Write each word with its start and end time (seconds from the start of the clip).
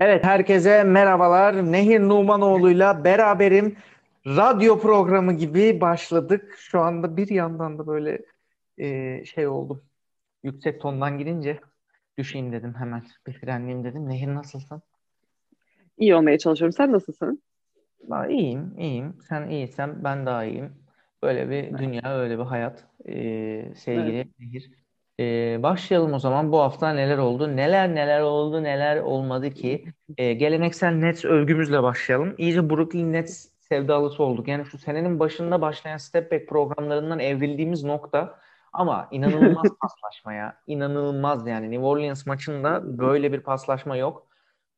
Evet 0.00 0.24
herkese 0.24 0.84
merhabalar. 0.84 1.72
Nehir 1.72 2.00
Numanoğlu'yla 2.00 3.04
beraberim. 3.04 3.76
Radyo 4.26 4.78
programı 4.78 5.32
gibi 5.32 5.80
başladık. 5.80 6.54
Şu 6.58 6.80
anda 6.80 7.16
bir 7.16 7.30
yandan 7.30 7.78
da 7.78 7.86
böyle 7.86 8.22
e, 8.78 9.24
şey 9.24 9.46
oldum. 9.46 9.82
Yüksek 10.42 10.80
tondan 10.80 11.18
girince 11.18 11.60
düşeyim 12.18 12.52
dedim 12.52 12.74
hemen. 12.78 13.02
Bir 13.26 13.32
frenleyeyim 13.32 13.84
dedim. 13.84 14.08
Nehir 14.08 14.34
nasılsın? 14.34 14.82
İyi 15.98 16.14
olmaya 16.14 16.38
çalışıyorum. 16.38 16.72
Sen 16.72 16.92
nasılsın? 16.92 17.42
Ben 18.10 18.28
iyiyim, 18.28 18.74
iyiyim. 18.78 19.16
Sen 19.28 19.48
iyiysen 19.48 20.04
ben 20.04 20.26
daha 20.26 20.44
iyiyim. 20.44 20.72
Böyle 21.22 21.50
bir 21.50 21.78
dünya, 21.78 22.18
öyle 22.18 22.38
bir 22.38 22.44
hayat. 22.44 22.84
Ee, 23.08 23.72
sevgili 23.76 24.16
evet. 24.16 24.28
Nehir. 24.38 24.70
Ee, 25.20 25.58
başlayalım 25.62 26.12
o 26.12 26.18
zaman. 26.18 26.52
Bu 26.52 26.60
hafta 26.60 26.92
neler 26.92 27.18
oldu? 27.18 27.56
Neler 27.56 27.94
neler 27.94 28.20
oldu, 28.20 28.62
neler 28.62 28.96
olmadı 28.96 29.50
ki? 29.50 29.84
Ee, 30.18 30.32
geleneksel 30.32 30.92
Nets 30.92 31.24
övgümüzle 31.24 31.82
başlayalım. 31.82 32.34
İyice 32.38 32.70
Brooklyn 32.70 33.12
Nets 33.12 33.48
sevdalısı 33.60 34.22
olduk. 34.22 34.48
Yani 34.48 34.66
şu 34.66 34.78
senenin 34.78 35.20
başında 35.20 35.60
başlayan 35.60 35.96
step 35.96 36.32
back 36.32 36.48
programlarından 36.48 37.18
evrildiğimiz 37.18 37.84
nokta 37.84 38.38
ama 38.72 39.08
inanılmaz 39.10 39.66
paslaşma 39.80 40.32
ya. 40.32 40.56
İnanılmaz 40.66 41.46
yani. 41.46 41.70
New 41.70 41.86
Orleans 41.86 42.26
maçında 42.26 42.98
böyle 42.98 43.32
bir 43.32 43.40
paslaşma 43.40 43.96
yok. 43.96 44.26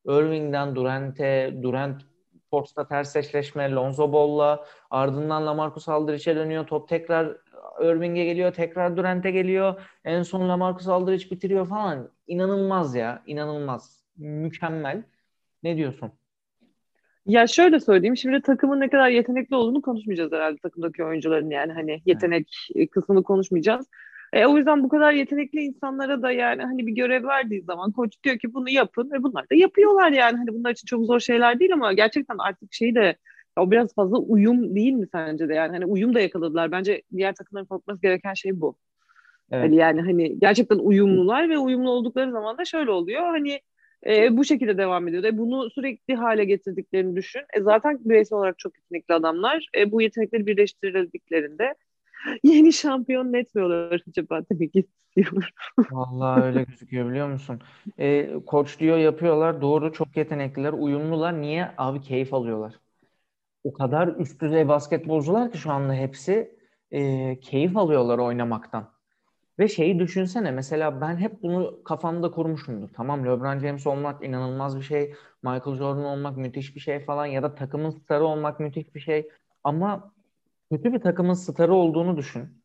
Irving'den 0.07 0.75
Durant'e, 0.75 1.55
Durant 1.63 2.02
Sports'ta 2.47 2.88
ters 2.88 3.16
eşleşme, 3.16 3.73
Lonzo 3.73 4.13
Ball'la 4.13 4.65
ardından 4.91 5.47
Lamarcus 5.47 5.88
Aldridge'e 5.88 6.37
dönüyor. 6.37 6.66
Top 6.66 6.88
tekrar 6.88 7.37
Irving'e 7.83 8.25
geliyor, 8.25 8.52
tekrar 8.52 8.97
Durant'e 8.97 9.30
geliyor. 9.30 9.80
En 10.05 10.23
son 10.23 10.48
Lamarcus 10.48 10.88
Aldridge 10.88 11.30
bitiriyor 11.30 11.69
falan. 11.69 12.11
İnanılmaz 12.27 12.95
ya, 12.95 13.23
inanılmaz. 13.27 14.05
Mükemmel. 14.16 15.02
Ne 15.63 15.77
diyorsun? 15.77 16.13
Ya 17.27 17.46
şöyle 17.46 17.80
söyleyeyim, 17.80 18.16
şimdi 18.16 18.43
takımın 18.43 18.80
ne 18.80 18.90
kadar 18.90 19.09
yetenekli 19.09 19.57
olduğunu 19.57 19.82
konuşmayacağız 19.82 20.32
herhalde 20.32 20.59
takımdaki 20.59 21.05
oyuncuların 21.05 21.51
yani 21.51 21.73
hani 21.73 22.02
yetenek 22.07 22.68
evet. 22.74 22.90
kısmını 22.90 23.23
konuşmayacağız. 23.23 23.87
E, 24.33 24.46
o 24.46 24.57
yüzden 24.57 24.83
bu 24.83 24.88
kadar 24.88 25.12
yetenekli 25.12 25.60
insanlara 25.60 26.23
da 26.23 26.30
yani 26.30 26.62
hani 26.62 26.87
bir 26.87 26.93
görev 26.93 27.24
verdiği 27.27 27.62
zaman 27.62 27.93
koç 27.93 28.23
diyor 28.24 28.38
ki 28.38 28.55
bunu 28.55 28.71
yapın 28.71 29.10
ve 29.10 29.23
bunlar 29.23 29.51
da 29.51 29.55
yapıyorlar 29.55 30.12
yani. 30.12 30.37
Hani 30.37 30.49
bunlar 30.49 30.71
için 30.71 30.87
çok 30.87 31.05
zor 31.05 31.21
şeyler 31.21 31.60
değil 31.60 31.73
ama 31.73 31.93
gerçekten 31.93 32.38
artık 32.38 32.73
şeyi 32.73 32.95
de 32.95 33.16
o 33.56 33.70
biraz 33.70 33.95
fazla 33.95 34.18
uyum 34.18 34.74
değil 34.74 34.93
mi 34.93 35.06
sence 35.12 35.48
de 35.48 35.54
yani 35.54 35.73
hani 35.73 35.87
uyum 35.87 36.15
da 36.15 36.20
yakaladılar. 36.20 36.73
Bence 36.73 37.02
diğer 37.16 37.34
takımların 37.34 37.66
korkması 37.66 38.02
gereken 38.02 38.34
şey 38.34 38.60
bu. 38.60 38.76
Evet. 39.51 39.65
Yani, 39.65 39.76
yani 39.76 40.01
hani 40.01 40.38
gerçekten 40.38 40.79
uyumlular 40.79 41.51
ve 41.51 41.59
uyumlu 41.59 41.90
oldukları 41.90 42.32
zaman 42.32 42.59
da 42.59 42.65
şöyle 42.65 42.90
oluyor. 42.90 43.23
Hani 43.23 43.60
e, 44.06 44.37
bu 44.37 44.45
şekilde 44.45 44.78
devam 44.78 45.09
ediyor. 45.09 45.24
E, 45.24 45.38
bunu 45.38 45.71
sürekli 45.71 46.15
hale 46.15 46.45
getirdiklerini 46.45 47.16
düşün. 47.16 47.43
E, 47.56 47.60
zaten 47.60 47.98
bireysel 48.04 48.38
olarak 48.38 48.59
çok 48.59 48.78
yetenekli 48.78 49.15
adamlar. 49.15 49.66
E, 49.76 49.93
bu 49.93 50.02
yetenekleri 50.02 50.46
birleştirdiklerinde 50.46 51.74
yeni 52.43 52.73
şampiyon 52.73 53.32
net 53.32 53.54
mi 53.54 53.62
olur 53.62 54.01
acaba 54.09 54.43
demek 54.52 54.76
istiyorum. 54.76 55.43
Vallahi 55.90 56.43
öyle 56.43 56.62
gözüküyor 56.62 57.10
biliyor 57.10 57.28
musun? 57.28 57.60
E, 57.98 58.30
koç 58.46 58.80
diyor 58.80 58.98
yapıyorlar. 58.98 59.60
Doğru 59.60 59.93
çok 59.93 60.16
yetenekliler, 60.16 60.73
uyumlular. 60.73 61.40
Niye? 61.40 61.71
Abi 61.78 62.01
keyif 62.01 62.34
alıyorlar. 62.34 62.74
O 63.65 63.73
kadar 63.73 64.09
üst 64.09 64.43
düzey 64.43 64.69
basketbolcular 64.69 65.53
ki 65.53 65.59
şu 65.59 65.72
anda 65.72 65.94
hepsi 65.94 66.59
e, 66.91 67.41
keyif 67.41 67.77
alıyorlar 67.77 68.19
oynamaktan. 68.19 68.91
Ve 69.59 69.69
şeyi 69.69 69.99
düşünsene 69.99 70.50
mesela 70.50 71.00
ben 71.00 71.17
hep 71.17 71.43
bunu 71.43 71.84
kafamda 71.84 72.31
kurmuşumdur. 72.31 72.89
Tamam 72.89 73.25
LeBron 73.27 73.59
James 73.59 73.87
olmak 73.87 74.25
inanılmaz 74.25 74.77
bir 74.77 74.83
şey. 74.83 75.15
Michael 75.43 75.77
Jordan 75.77 76.05
olmak 76.05 76.37
müthiş 76.37 76.75
bir 76.75 76.81
şey 76.81 77.00
falan 77.00 77.27
ya 77.27 77.43
da 77.43 77.55
takımın 77.55 77.91
starı 77.91 78.25
olmak 78.25 78.61
müthiş 78.61 78.94
bir 78.94 79.00
şey. 79.00 79.28
Ama 79.65 80.13
kötü 80.71 80.93
bir 80.93 81.01
takımın 81.01 81.34
starı 81.34 81.75
olduğunu 81.75 82.17
düşün. 82.17 82.61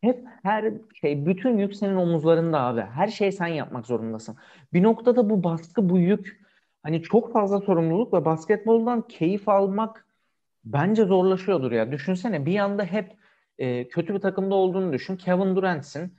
Hep 0.00 0.24
her 0.42 0.72
şey, 0.94 1.26
bütün 1.26 1.58
yük 1.58 1.74
senin 1.74 1.96
omuzlarında 1.96 2.60
abi. 2.60 2.80
Her 2.80 3.08
şeyi 3.08 3.32
sen 3.32 3.46
yapmak 3.46 3.86
zorundasın. 3.86 4.36
Bir 4.72 4.82
noktada 4.82 5.30
bu 5.30 5.44
baskı, 5.44 5.88
bu 5.88 5.98
yük 5.98 6.40
hani 6.82 7.02
çok 7.02 7.32
fazla 7.32 7.60
sorumluluk 7.60 8.12
ve 8.12 8.24
basketboldan 8.24 9.08
keyif 9.08 9.48
almak 9.48 10.07
bence 10.72 11.04
zorlaşıyordur 11.04 11.72
ya. 11.72 11.92
Düşünsene 11.92 12.46
bir 12.46 12.58
anda 12.58 12.84
hep 12.84 13.16
e, 13.58 13.88
kötü 13.88 14.14
bir 14.14 14.20
takımda 14.20 14.54
olduğunu 14.54 14.92
düşün. 14.92 15.16
Kevin 15.16 15.56
Durant'sin. 15.56 16.12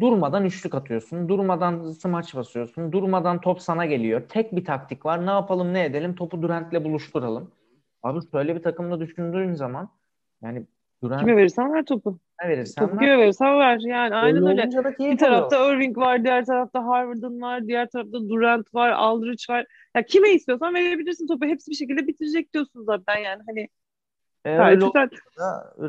Durmadan 0.00 0.44
üçlük 0.44 0.74
atıyorsun. 0.74 1.28
Durmadan 1.28 1.90
smaç 1.90 2.34
basıyorsun. 2.34 2.92
Durmadan 2.92 3.40
top 3.40 3.60
sana 3.60 3.86
geliyor. 3.86 4.22
Tek 4.28 4.56
bir 4.56 4.64
taktik 4.64 5.06
var. 5.06 5.26
Ne 5.26 5.30
yapalım 5.30 5.74
ne 5.74 5.84
edelim? 5.84 6.14
Topu 6.14 6.42
Durant'le 6.42 6.84
buluşturalım. 6.84 7.50
Abi 8.02 8.18
şöyle 8.32 8.56
bir 8.56 8.62
takımda 8.62 9.00
düşündüğün 9.00 9.54
zaman 9.54 9.90
yani 10.42 10.66
Durant... 11.02 11.20
Kime 11.20 11.36
verirsen 11.36 11.74
ver 11.74 11.84
topu. 11.84 12.18
Ne 12.42 12.48
verirsen 12.48 12.84
topu 12.84 12.96
ver. 12.96 13.00
kime 13.00 13.18
verirsen 13.18 13.58
ver. 13.58 13.78
Yani 13.80 14.14
aynen 14.14 14.46
öyle. 14.46 14.70
Bir 14.98 15.18
tarafta 15.18 15.62
oluyor. 15.62 15.76
Irving 15.76 15.98
var, 15.98 16.24
diğer 16.24 16.44
tarafta 16.44 16.86
Harvard'ın 16.86 17.40
var, 17.40 17.66
diğer 17.66 17.88
tarafta 17.88 18.28
Durant 18.28 18.74
var, 18.74 18.90
Aldridge 18.90 19.42
var. 19.50 19.66
Ya 19.96 20.02
kime 20.02 20.30
istiyorsan 20.30 20.74
verebilirsin 20.74 21.26
topu. 21.26 21.46
Hepsi 21.46 21.70
bir 21.70 21.76
şekilde 21.76 22.06
bitirecek 22.06 22.54
diyorsun 22.54 22.84
zaten 22.84 23.18
yani. 23.18 23.42
Hani 23.46 23.68
e, 24.48 24.58
öyle 24.58 24.74
güzel. 24.74 25.10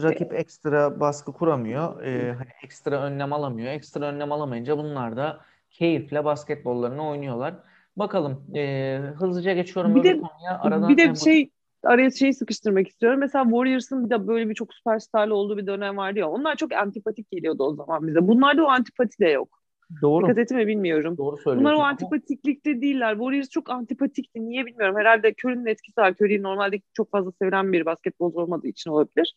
rakip 0.09 0.33
ekstra 0.33 0.99
baskı 0.99 1.33
kuramıyor. 1.33 2.03
E, 2.03 2.33
hani 2.33 2.49
ekstra 2.63 3.01
önlem 3.01 3.33
alamıyor. 3.33 3.71
Ekstra 3.71 4.05
önlem 4.05 4.31
alamayınca 4.31 4.77
bunlar 4.77 5.17
da 5.17 5.39
keyifle 5.69 6.25
basketbollarını 6.25 7.09
oynuyorlar. 7.09 7.53
Bakalım. 7.95 8.55
E, 8.55 8.97
hızlıca 8.97 9.53
geçiyorum 9.53 9.95
bir 9.95 10.03
de, 10.03 10.13
konuya. 10.13 10.59
Aradan 10.61 10.89
bir 10.89 10.97
de 10.97 11.15
şey 11.15 11.49
araya 11.83 12.11
şeyi 12.11 12.33
sıkıştırmak 12.33 12.87
istiyorum. 12.87 13.19
Mesela 13.19 13.43
Warriors'ın 13.43 14.05
bir 14.05 14.09
de 14.09 14.27
böyle 14.27 14.49
bir 14.49 14.55
çok 14.55 14.73
süperstarlı 14.73 15.35
olduğu 15.35 15.57
bir 15.57 15.67
dönem 15.67 15.97
vardı 15.97 16.19
ya. 16.19 16.29
Onlar 16.29 16.55
çok 16.55 16.73
antipatik 16.73 17.31
geliyordu 17.31 17.63
o 17.63 17.75
zaman 17.75 18.07
bize. 18.07 18.27
Bunlarda 18.27 18.63
o 18.63 18.67
antipati 18.67 19.19
de 19.19 19.29
yok. 19.29 19.58
Doğru. 20.01 20.27
Dikkat 20.27 20.37
etme 20.37 20.67
bilmiyorum. 20.67 21.17
Doğru 21.17 21.37
söylüyorsun. 21.37 21.59
Bunlar 21.59 21.73
o 21.73 21.79
antipatiklikte 21.79 22.81
değiller. 22.81 23.11
Warriors 23.13 23.49
çok 23.49 23.69
antipatikti. 23.69 24.49
Niye 24.49 24.65
bilmiyorum. 24.65 24.95
Herhalde 24.97 25.33
Curry'nin 25.43 25.65
etkisi 25.65 26.01
var. 26.01 26.11
Curry 26.11 26.43
normalde 26.43 26.81
çok 26.93 27.11
fazla 27.11 27.31
sevilen 27.31 27.73
bir 27.73 27.85
basketbolcu 27.85 28.39
olmadığı 28.39 28.67
için 28.67 28.89
olabilir. 28.89 29.35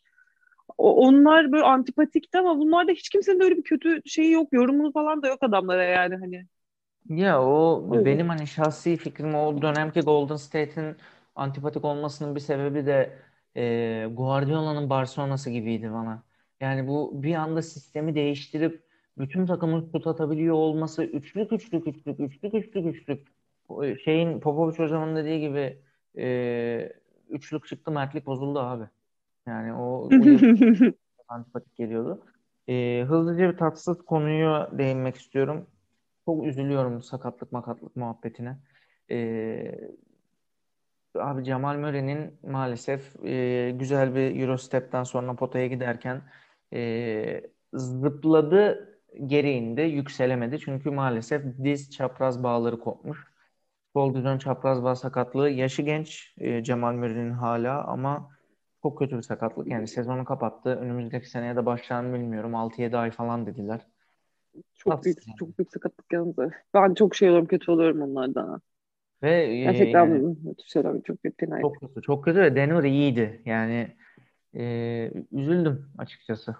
O, 0.78 1.06
onlar 1.06 1.52
böyle 1.52 1.64
antipatikti 1.64 2.38
ama 2.38 2.58
bunlarda 2.58 2.92
hiç 2.92 3.08
kimsenin 3.08 3.40
böyle 3.40 3.56
bir 3.56 3.62
kötü 3.62 4.02
şeyi 4.06 4.32
yok. 4.32 4.48
Yorumunu 4.52 4.92
falan 4.92 5.22
da 5.22 5.28
yok 5.28 5.38
adamlara 5.42 5.84
yani 5.84 6.16
hani. 6.16 6.46
Ya 7.08 7.42
o 7.42 7.88
Öyle. 7.92 8.04
benim 8.04 8.28
hani 8.28 8.46
şahsi 8.46 8.96
fikrim 8.96 9.34
o 9.34 9.62
dönemki 9.62 10.00
Golden 10.00 10.36
State'in 10.36 10.96
antipatik 11.34 11.84
olmasının 11.84 12.34
bir 12.34 12.40
sebebi 12.40 12.86
de 12.86 13.18
e, 13.56 14.06
Guardiola'nın 14.12 14.90
Barcelona'sı 14.90 15.50
gibiydi 15.50 15.92
bana. 15.92 16.22
Yani 16.60 16.88
bu 16.88 17.22
bir 17.22 17.34
anda 17.34 17.62
sistemi 17.62 18.14
değiştirip 18.14 18.91
bütün 19.18 19.46
takımın 19.46 19.90
şut 19.92 20.06
atabiliyor 20.06 20.54
olması 20.54 21.04
üçlük 21.04 21.52
üçlük 21.52 21.86
üçlük 21.86 22.20
üçlük 22.20 22.54
üçlük 22.54 22.86
üçlük 22.86 23.28
şeyin 24.04 24.40
Popovic 24.40 24.78
hocamın 24.78 25.16
dediği 25.16 25.40
gibi 25.40 25.78
e, 26.18 26.92
üçlük 27.28 27.66
çıktı 27.66 27.90
mertlik 27.90 28.26
bozuldu 28.26 28.58
abi. 28.58 28.84
Yani 29.46 29.74
o, 29.74 30.08
o 30.08 30.10
antipatik 31.28 31.76
geliyordu. 31.76 32.22
E, 32.68 33.04
hızlıca 33.08 33.52
bir 33.52 33.56
tatsız 33.56 34.04
konuyu 34.04 34.68
değinmek 34.78 35.16
istiyorum. 35.16 35.66
Çok 36.24 36.46
üzülüyorum 36.46 37.02
sakatlık 37.02 37.52
makatlık 37.52 37.96
muhabbetine. 37.96 38.58
E, 39.10 39.90
abi 41.14 41.44
Cemal 41.44 41.76
Möre'nin 41.76 42.38
maalesef 42.42 43.24
e, 43.24 43.70
güzel 43.70 44.14
bir 44.14 44.40
Eurostep'ten 44.40 45.04
sonra 45.04 45.36
potaya 45.36 45.66
giderken 45.66 46.22
e, 46.72 47.42
zıpladı 47.72 48.91
geri 49.26 49.50
indi, 49.50 49.80
yükselemedi. 49.80 50.58
Çünkü 50.58 50.90
maalesef 50.90 51.42
diz 51.64 51.90
çapraz 51.90 52.42
bağları 52.42 52.80
kopmuş. 52.80 53.32
Sol 53.92 54.14
düzön 54.14 54.38
çapraz 54.38 54.82
bağ 54.82 54.94
sakatlığı. 54.94 55.50
Yaşı 55.50 55.82
genç 55.82 56.34
e, 56.38 56.62
Cemal 56.62 56.94
Mürri'nin 56.94 57.30
hala 57.30 57.84
ama 57.84 58.30
çok 58.82 58.98
kötü 58.98 59.16
bir 59.16 59.22
sakatlık. 59.22 59.66
Yani 59.66 59.88
sezonu 59.88 60.24
kapattı. 60.24 60.70
Önümüzdeki 60.70 61.30
seneye 61.30 61.56
de 61.56 61.66
başlarını 61.66 62.14
bilmiyorum. 62.14 62.54
6-7 62.54 62.96
ay 62.96 63.10
falan 63.10 63.46
dediler. 63.46 63.86
Çok 64.74 64.92
Aslında. 64.92 65.04
büyük, 65.04 65.38
çok 65.38 65.58
büyük 65.58 65.72
sakatlık 65.72 66.12
yalnız. 66.12 66.36
Ben 66.74 66.94
çok 66.94 67.14
şey 67.14 67.28
oluyorum, 67.28 67.48
kötü 67.48 67.70
oluyorum 67.70 68.02
onlardan. 68.02 68.62
Ve 69.22 69.56
Gerçekten 69.56 70.10
e, 70.14 70.34
kötü 70.44 70.68
şeyler 70.68 71.02
çok 71.02 71.22
kötü. 71.22 71.46
Çok 71.62 71.80
kötü. 71.80 72.02
Çok 72.02 72.24
kötü 72.24 72.40
ve 72.40 72.56
Denver 72.56 72.84
iyiydi. 72.84 73.42
Yani 73.44 73.96
e, 74.54 75.12
üzüldüm 75.32 75.92
açıkçası. 75.98 76.56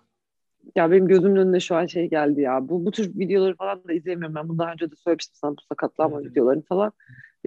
Ya 0.76 0.90
benim 0.90 1.08
gözümün 1.08 1.36
önüne 1.36 1.60
şu 1.60 1.76
an 1.76 1.86
şey 1.86 2.10
geldi 2.10 2.40
ya. 2.40 2.68
Bu, 2.68 2.86
bu 2.86 2.90
tür 2.90 3.18
videoları 3.18 3.56
falan 3.56 3.84
da 3.88 3.92
izlemiyorum. 3.92 4.34
Ben 4.34 4.48
bunu 4.48 4.58
daha 4.58 4.72
önce 4.72 4.90
de 4.90 4.94
söylemiştim 4.96 5.34
sana 5.40 5.52
bu 5.52 5.60
sakatlanma 5.68 6.20
videolarını 6.22 6.62
falan. 6.62 6.92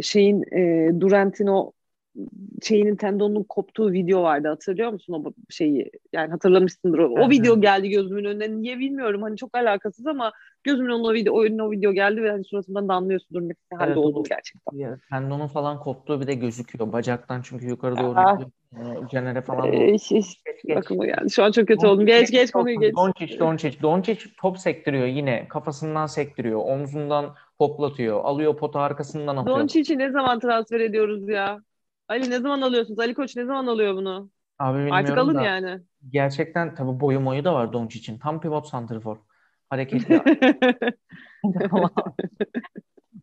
Şeyin 0.02 0.44
e, 0.58 0.92
Durant'in 1.02 1.48
o 1.48 1.72
şeyinin 2.64 2.96
tendonunun 2.96 3.44
koptuğu 3.44 3.92
video 3.92 4.24
vardı 4.24 4.48
hatırlıyor 4.48 4.92
musun 4.94 5.14
o 5.14 5.34
şeyi 5.50 5.92
yani 6.14 6.32
hatırlamışsındır 6.32 7.00
o, 7.00 7.14
Evet, 7.18 7.26
o 7.28 7.30
video 7.30 7.54
evet. 7.54 7.64
geldi 7.64 7.90
gözümün 7.90 8.26
önüne 8.26 8.62
niye 8.62 8.80
bilmiyorum 8.80 9.22
hani 9.22 9.38
çok 9.38 9.58
alakasız 9.58 10.08
ama 10.08 10.32
gözümün 10.64 10.90
önüne 10.90 11.08
o 11.08 11.14
video, 11.14 11.44
önüne 11.44 11.64
o 11.64 11.72
video 11.72 11.92
geldi 11.92 12.24
ve 12.24 12.32
hani 12.32 12.44
suratımdan 12.44 12.88
da 12.90 12.94
anlıyorsundur 12.94 13.42
ne 13.42 13.54
halde 13.78 13.86
Evet, 13.88 13.98
olduğunu 13.98 14.20
o- 14.20 14.24
gerçekten. 14.24 14.78
Ya, 14.78 15.00
tendonun 15.10 15.48
falan 15.48 15.80
koptuğu 15.80 16.22
bir 16.22 16.28
de 16.28 16.34
gözüküyor. 16.34 16.94
Bacaktan 16.94 17.42
çünkü 17.42 17.66
yukarı 17.68 17.98
doğru 17.98 18.14
Ah. 18.18 18.34
gidiyor. 18.34 18.52
Ee, 18.76 19.08
Caner'e 19.12 19.42
falan 19.42 19.74
Ee, 19.74 19.94
hiç, 19.94 20.12
hiç 20.12 20.44
Geç, 20.66 20.78
aklıma 20.78 21.06
geldi. 21.06 21.32
Şu 21.32 21.44
an 21.44 21.52
çok 21.52 21.68
kötü 21.68 21.88
oldum. 21.88 22.06
Geç 22.06 22.32
geç 22.32 22.52
konuyu 22.52 22.80
geç. 22.80 22.96
Doncic, 22.96 23.40
Doncic, 23.40 23.82
Doncic 23.82 24.26
top 24.38 24.60
sektiriyor 24.60 25.08
yine. 25.08 25.48
Kafasından 25.48 26.06
sektiriyor. 26.06 26.62
Omzundan 26.66 27.36
hoplatıyor. 27.58 28.24
Alıyor 28.24 28.58
pota 28.58 28.80
arkasından 28.80 29.38
atıyor. 29.38 29.60
Doncic'i 29.60 29.98
ne 29.98 30.12
zaman 30.12 30.40
transfer 30.40 30.80
ediyoruz 30.80 31.30
ya? 31.30 31.60
Ali 32.08 32.30
ne 32.30 32.40
zaman 32.40 32.62
alıyorsunuz? 32.62 33.00
Ali 33.00 33.14
Koç 33.14 33.36
ne 33.36 33.46
zaman 33.46 33.68
alıyor 33.68 33.96
bunu? 33.96 34.30
Abi 34.60 34.78
bilmiyorum 34.78 34.98
Artık 34.98 35.18
alın 35.18 35.36
da 35.36 35.42
yani. 35.42 35.80
gerçekten 36.10 36.76
tabii 36.76 37.00
boyu 37.00 37.20
moyu 37.20 37.44
da 37.44 37.54
var 37.54 37.74
Doncic'in. 37.74 38.18
Tam 38.20 38.42
pivot 38.42 38.68
santrfor. 38.68 39.18
Hareketli. 39.70 40.22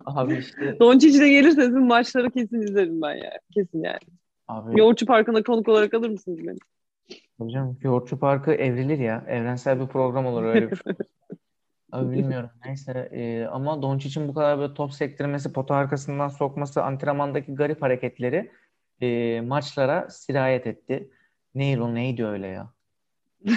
Abi 0.06 0.36
işte 0.36 0.76
Doncic 0.80 1.20
de 1.20 1.28
gelirse 1.28 1.62
sizin 1.62 1.82
maçları 1.86 2.30
kesin 2.30 2.62
izlerim 2.62 3.02
ben 3.02 3.14
ya. 3.14 3.32
Kesin 3.54 3.82
yani. 3.82 3.98
Abi 4.52 4.78
Yoğurtçu 4.78 5.06
Parkı'na 5.06 5.42
konuk 5.42 5.68
olarak 5.68 5.94
alır 5.94 6.08
mısınız 6.08 6.38
beni? 6.38 6.58
hocam 7.38 7.76
Yoğurtçu 7.82 8.18
Parkı 8.18 8.52
evrilir 8.52 8.98
ya. 8.98 9.24
Evrensel 9.28 9.80
bir 9.80 9.86
program 9.86 10.26
olur 10.26 10.44
öyle 10.44 10.70
bir 10.70 10.76
şey. 10.76 10.92
Abi 11.92 12.12
bilmiyorum. 12.12 12.50
Neyse 12.66 13.08
e, 13.12 13.44
ama 13.44 13.82
Doncic'in 13.82 14.28
bu 14.28 14.34
kadar 14.34 14.58
böyle 14.58 14.74
top 14.74 14.92
sektirmesi, 14.92 15.52
pota 15.52 15.74
arkasından 15.74 16.28
sokması, 16.28 16.82
antrenmandaki 16.82 17.54
garip 17.54 17.82
hareketleri 17.82 18.50
e, 19.00 19.40
maçlara 19.40 20.10
sirayet 20.10 20.66
etti. 20.66 21.10
Neydi 21.54 21.80
o 21.80 21.94
neydi 21.94 22.26
öyle 22.26 22.46
ya? 22.46 22.70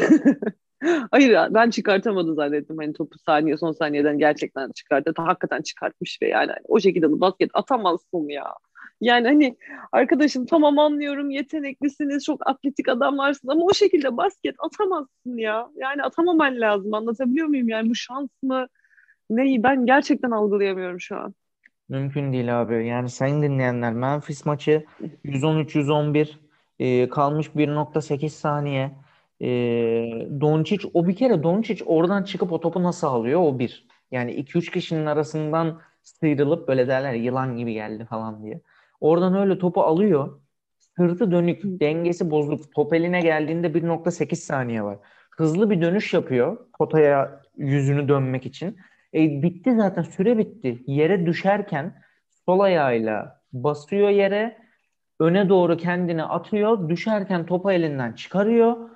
Hayır 1.11 1.37
ben 1.49 1.69
çıkartamadı 1.69 2.35
zannettim. 2.35 2.77
Hani 2.77 2.93
topu 2.93 3.19
saniye 3.19 3.57
son 3.57 3.71
saniyeden 3.71 4.17
gerçekten 4.17 4.71
çıkarttı. 4.71 5.13
Hakikaten 5.17 5.61
çıkartmış 5.61 6.19
ve 6.21 6.27
yani 6.27 6.47
hani 6.47 6.65
o 6.67 6.79
şekilde 6.79 7.11
de 7.11 7.21
basket 7.21 7.49
atamazsın 7.53 8.29
ya. 8.29 8.53
Yani 9.01 9.27
hani 9.27 9.57
arkadaşım 9.91 10.45
tamam 10.45 10.79
anlıyorum 10.79 11.29
yeteneklisiniz 11.29 12.25
çok 12.25 12.47
atletik 12.47 12.89
adamlarsın 12.89 13.47
ama 13.47 13.65
o 13.65 13.73
şekilde 13.73 14.17
basket 14.17 14.55
atamazsın 14.59 15.37
ya. 15.37 15.69
Yani 15.75 16.03
atamaman 16.03 16.61
lazım 16.61 16.93
anlatabiliyor 16.93 17.47
muyum? 17.47 17.69
Yani 17.69 17.89
bu 17.89 17.95
şans 17.95 18.29
mı? 18.43 18.67
Neyi 19.29 19.63
ben 19.63 19.85
gerçekten 19.85 20.31
algılayamıyorum 20.31 20.99
şu 20.99 21.17
an. 21.17 21.35
Mümkün 21.89 22.33
değil 22.33 22.61
abi. 22.61 22.87
Yani 22.87 23.09
sayın 23.09 23.41
dinleyenler 23.41 23.93
Memphis 23.93 24.45
maçı 24.45 24.85
113-111 25.25 26.27
e, 26.79 27.09
kalmış 27.09 27.47
1.8 27.55 28.29
saniye. 28.29 28.91
E, 29.41 29.47
Doncic 30.41 30.89
o 30.93 31.07
bir 31.07 31.15
kere 31.15 31.43
Doncic 31.43 31.83
oradan 31.85 32.23
çıkıp 32.23 32.51
o 32.51 32.59
topu 32.59 32.83
nasıl 32.83 33.07
alıyor 33.07 33.41
o 33.41 33.59
bir. 33.59 33.87
Yani 34.11 34.31
2-3 34.31 34.71
kişinin 34.71 35.05
arasından 35.05 35.81
sıyrılıp 36.03 36.67
böyle 36.67 36.87
derler 36.87 37.13
yılan 37.13 37.57
gibi 37.57 37.73
geldi 37.73 38.05
falan 38.05 38.43
diye. 38.43 38.61
Oradan 39.01 39.35
öyle 39.35 39.59
topu 39.59 39.81
alıyor. 39.81 40.41
Sırtı 40.77 41.31
dönük, 41.31 41.61
dengesi 41.63 42.31
bozuk. 42.31 42.75
Top 42.75 42.93
eline 42.93 43.19
geldiğinde 43.19 43.67
1.8 43.67 44.35
saniye 44.35 44.83
var. 44.83 44.97
Hızlı 45.31 45.69
bir 45.69 45.81
dönüş 45.81 46.13
yapıyor 46.13 46.57
potaya 46.77 47.41
yüzünü 47.57 48.07
dönmek 48.09 48.45
için. 48.45 48.77
E, 49.13 49.41
bitti 49.41 49.75
zaten 49.75 50.01
süre 50.01 50.37
bitti. 50.37 50.83
Yere 50.87 51.25
düşerken 51.25 52.01
sol 52.45 52.59
ayağıyla 52.59 53.41
basıyor 53.53 54.09
yere, 54.09 54.57
öne 55.19 55.49
doğru 55.49 55.77
kendini 55.77 56.23
atıyor, 56.23 56.89
düşerken 56.89 57.45
topu 57.45 57.71
elinden 57.71 58.13
çıkarıyor 58.13 58.89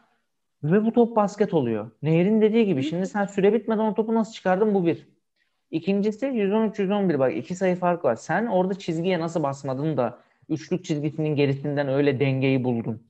ve 0.63 0.86
bu 0.86 0.94
top 0.94 1.16
basket 1.16 1.54
oluyor. 1.54 1.92
Nehir'in 2.01 2.42
dediği 2.42 2.66
gibi 2.66 2.84
şimdi 2.84 3.06
sen 3.06 3.25
süre 3.25 3.54
bitmeden 3.54 3.84
o 3.84 3.94
topu 3.94 4.13
nasıl 4.13 4.34
çıkardın 4.34 4.74
bu 4.74 4.86
bir. 4.86 5.19
İkincisi 5.71 6.25
113-111 6.25 7.19
bak 7.19 7.38
iki 7.38 7.56
sayı 7.56 7.75
fark 7.75 8.06
var. 8.06 8.16
Sen 8.16 8.45
orada 8.45 8.74
çizgiye 8.74 9.19
nasıl 9.19 9.44
basmadın 9.44 9.98
da 9.98 10.19
üçlük 10.50 10.86
çizgisinin 10.86 11.36
gerisinden 11.36 11.88
öyle 11.88 12.19
dengeyi 12.19 12.63
buldun. 12.63 13.04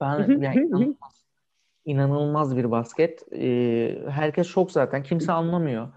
Ben 0.00 0.40
yani 0.40 0.56
inanılmaz, 0.56 1.24
inanılmaz 1.84 2.56
bir 2.56 2.70
basket. 2.70 3.32
Ee, 3.32 3.98
herkes 4.08 4.46
şok 4.46 4.70
zaten. 4.70 5.02
Kimse 5.02 5.32
anlamıyor. 5.32 5.88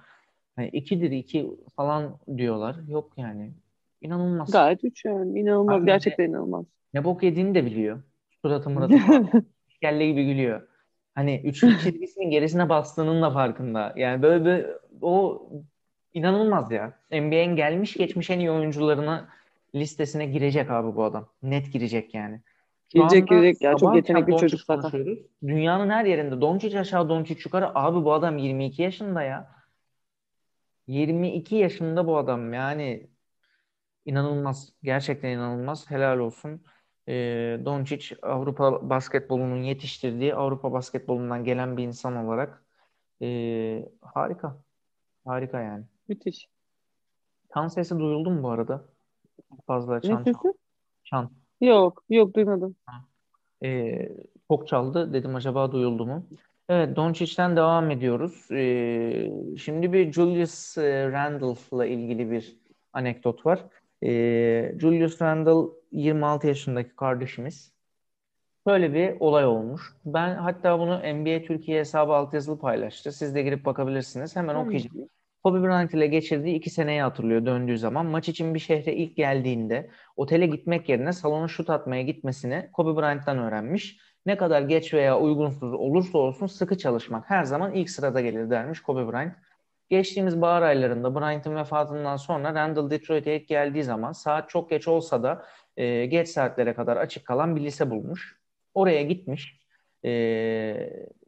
Yani 0.58 0.70
ikidir 0.70 1.12
iki 1.12 1.52
falan 1.76 2.18
diyorlar. 2.38 2.76
Yok 2.88 3.12
yani. 3.18 3.52
İnanılmaz. 4.02 4.52
Gayet 4.52 4.84
üç 4.84 5.06
yani 5.06 5.40
inanılmaz 5.40 5.82
Abi 5.82 5.86
gerçekten 5.86 6.30
inanılmaz. 6.30 6.66
Ne 6.94 7.04
bok 7.04 7.24
yediğini 7.24 7.56
de 7.56 7.66
biliyor. 7.66 8.02
Suratı 8.42 8.70
muratı. 8.70 8.96
Kelle 9.82 10.08
gibi 10.08 10.26
gülüyor. 10.26 10.68
Hani 11.16 11.42
üçlük 11.46 11.82
çizgisinin 11.82 12.30
gerisine 12.30 12.70
bastığının 12.70 13.22
da 13.22 13.32
farkında. 13.32 13.94
Yani 13.96 14.22
böyle 14.22 14.46
bir 14.46 14.66
o 15.02 15.48
inanılmaz 16.14 16.72
ya. 16.72 16.94
NBA'in 17.12 17.56
gelmiş 17.56 17.94
geçmiş 17.94 18.30
en 18.30 18.40
iyi 18.40 18.52
oyuncularına 18.52 19.30
listesine 19.76 20.26
girecek 20.26 20.72
abi 20.72 20.96
bu 20.96 21.04
adam. 21.04 21.28
Net 21.44 21.74
girecek 21.74 22.14
yani. 22.14 22.42
Şu 22.92 22.98
Girecek 23.00 23.28
girecek 23.28 23.62
ya 23.62 23.78
çok 23.78 23.96
yetenekli 23.96 24.38
çocuk 24.38 24.62
zaten. 24.62 25.18
Dünyanın 25.48 25.90
her 25.90 26.06
yerinde 26.06 26.42
Doncic 26.42 26.80
aşağı 26.80 27.10
Doncic 27.10 27.42
yukarı. 27.46 27.80
Abi 27.80 28.06
bu 28.06 28.14
adam 28.14 28.38
22 28.38 28.82
yaşında 28.82 29.24
ya. 29.24 29.56
22 30.88 31.56
yaşında 31.56 32.08
bu 32.08 32.18
adam 32.18 32.54
yani 32.54 33.08
inanılmaz. 34.06 34.74
Gerçekten 34.84 35.30
inanılmaz. 35.30 35.92
Helal 35.92 36.20
olsun. 36.20 36.64
Ee, 37.08 37.60
Doncic 37.66 38.16
Avrupa 38.22 38.90
basketbolunun 38.90 39.64
yetiştirdiği 39.64 40.36
Avrupa 40.36 40.72
basketbolundan 40.72 41.44
gelen 41.44 41.78
bir 41.78 41.84
insan 41.84 42.16
olarak 42.16 42.64
ee, 43.22 43.90
harika. 44.02 44.65
Harika 45.26 45.62
yani. 45.62 45.84
Müthiş. 46.08 46.48
Çan 47.54 47.68
sesi 47.68 48.00
duyuldu 48.00 48.32
mu 48.32 48.44
bu 48.44 48.50
arada? 48.50 48.86
Fazla 49.68 49.96
Ne 49.96 50.02
çan 50.02 50.24
çal. 50.24 50.24
sesi? 50.24 50.54
Çan. 51.04 51.32
Yok 51.62 52.04
yok 52.10 52.36
duymadım. 52.36 52.76
Ee, 53.64 54.10
çok 54.52 54.68
çaldı. 54.68 55.14
Dedim 55.14 55.36
acaba 55.36 55.72
duyuldu 55.72 56.06
mu? 56.06 56.28
Evet, 56.70 56.96
Doncic'ten 56.96 57.56
devam 57.56 57.92
ediyoruz. 57.92 58.48
Ee, 58.52 59.32
şimdi 59.58 59.94
bir 59.94 60.12
Julius 60.14 60.78
e, 60.78 61.12
Randle'la 61.12 61.86
ilgili 61.86 62.32
bir 62.32 62.58
anekdot 62.94 63.46
var. 63.46 63.66
Ee, 64.04 64.76
Julius 64.80 65.22
Randle 65.22 65.72
26 65.92 66.48
yaşındaki 66.48 66.96
kardeşimiz. 66.96 67.75
Böyle 68.66 68.94
bir 68.94 69.20
olay 69.20 69.46
olmuş. 69.46 69.82
Ben 70.06 70.36
hatta 70.36 70.80
bunu 70.80 70.98
NBA 70.98 71.46
Türkiye 71.48 71.80
hesabı 71.80 72.14
altyazılı 72.14 72.60
paylaştı. 72.60 73.12
Siz 73.12 73.36
de 73.36 73.42
girip 73.42 73.66
bakabilirsiniz. 73.66 74.36
Hemen 74.36 74.56
okuyacağım. 74.56 75.10
Kobe 75.44 75.62
Bryant 75.62 75.94
ile 75.94 76.08
geçirdiği 76.08 76.56
iki 76.56 76.70
seneyi 76.70 77.02
hatırlıyor 77.02 77.46
döndüğü 77.46 77.78
zaman. 77.78 78.06
Maç 78.06 78.30
için 78.30 78.54
bir 78.54 78.60
şehre 78.60 78.94
ilk 78.94 79.18
geldiğinde 79.18 79.90
otele 80.16 80.46
gitmek 80.48 80.90
yerine 80.90 81.14
salona 81.14 81.48
şut 81.48 81.70
atmaya 81.70 82.02
gitmesini 82.02 82.70
Kobe 82.74 83.02
Bryant'tan 83.02 83.38
öğrenmiş. 83.38 84.00
Ne 84.26 84.38
kadar 84.38 84.62
geç 84.62 84.94
veya 84.94 85.20
uygunsuz 85.20 85.74
olursa 85.74 86.18
olsun 86.18 86.48
sıkı 86.48 86.78
çalışmak 86.78 87.30
her 87.30 87.44
zaman 87.44 87.74
ilk 87.74 87.90
sırada 87.90 88.22
gelir 88.22 88.50
dermiş 88.50 88.82
Kobe 88.82 89.12
Bryant. 89.12 89.34
Geçtiğimiz 89.90 90.42
bahar 90.42 90.62
aylarında 90.62 91.16
Bryant'ın 91.16 91.56
vefatından 91.56 92.16
sonra 92.16 92.56
Randall 92.56 92.90
Detroit'e 92.90 93.36
ilk 93.36 93.48
geldiği 93.48 93.84
zaman 93.84 94.12
saat 94.12 94.50
çok 94.50 94.70
geç 94.70 94.88
olsa 94.88 95.24
da 95.24 95.46
e, 95.78 96.06
geç 96.06 96.30
saatlere 96.30 96.74
kadar 96.74 96.98
açık 96.98 97.26
kalan 97.26 97.56
bir 97.56 97.62
lise 97.62 97.90
bulmuş. 97.92 98.45
Oraya 98.76 99.04
gitmiş. 99.04 99.60
E, 100.06 100.10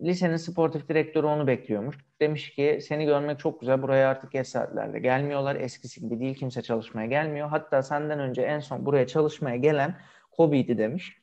lisenin 0.01 0.38
sportif 0.38 0.89
direktörü 0.89 1.27
onu 1.27 1.48
bekliyormuş. 1.48 1.98
Demiş 2.22 2.56
ki 2.56 2.80
seni 2.82 3.06
görmek 3.06 3.39
çok 3.39 3.60
güzel. 3.60 3.82
Buraya 3.82 4.10
artık 4.10 4.32
geç 4.32 4.48
saatlerde 4.48 5.00
gelmiyorlar. 5.00 5.56
Eskisi 5.56 6.01
gibi 6.01 6.20
değil. 6.20 6.36
Kimse 6.36 6.62
çalışmaya 6.62 7.08
gelmiyor. 7.08 7.50
Hatta 7.50 7.84
senden 7.84 8.20
önce 8.20 8.42
en 8.42 8.60
son 8.60 8.86
buraya 8.86 9.08
çalışmaya 9.08 9.56
gelen 9.56 9.96
Kobe'ydi 10.32 10.77
demiş. 10.77 11.18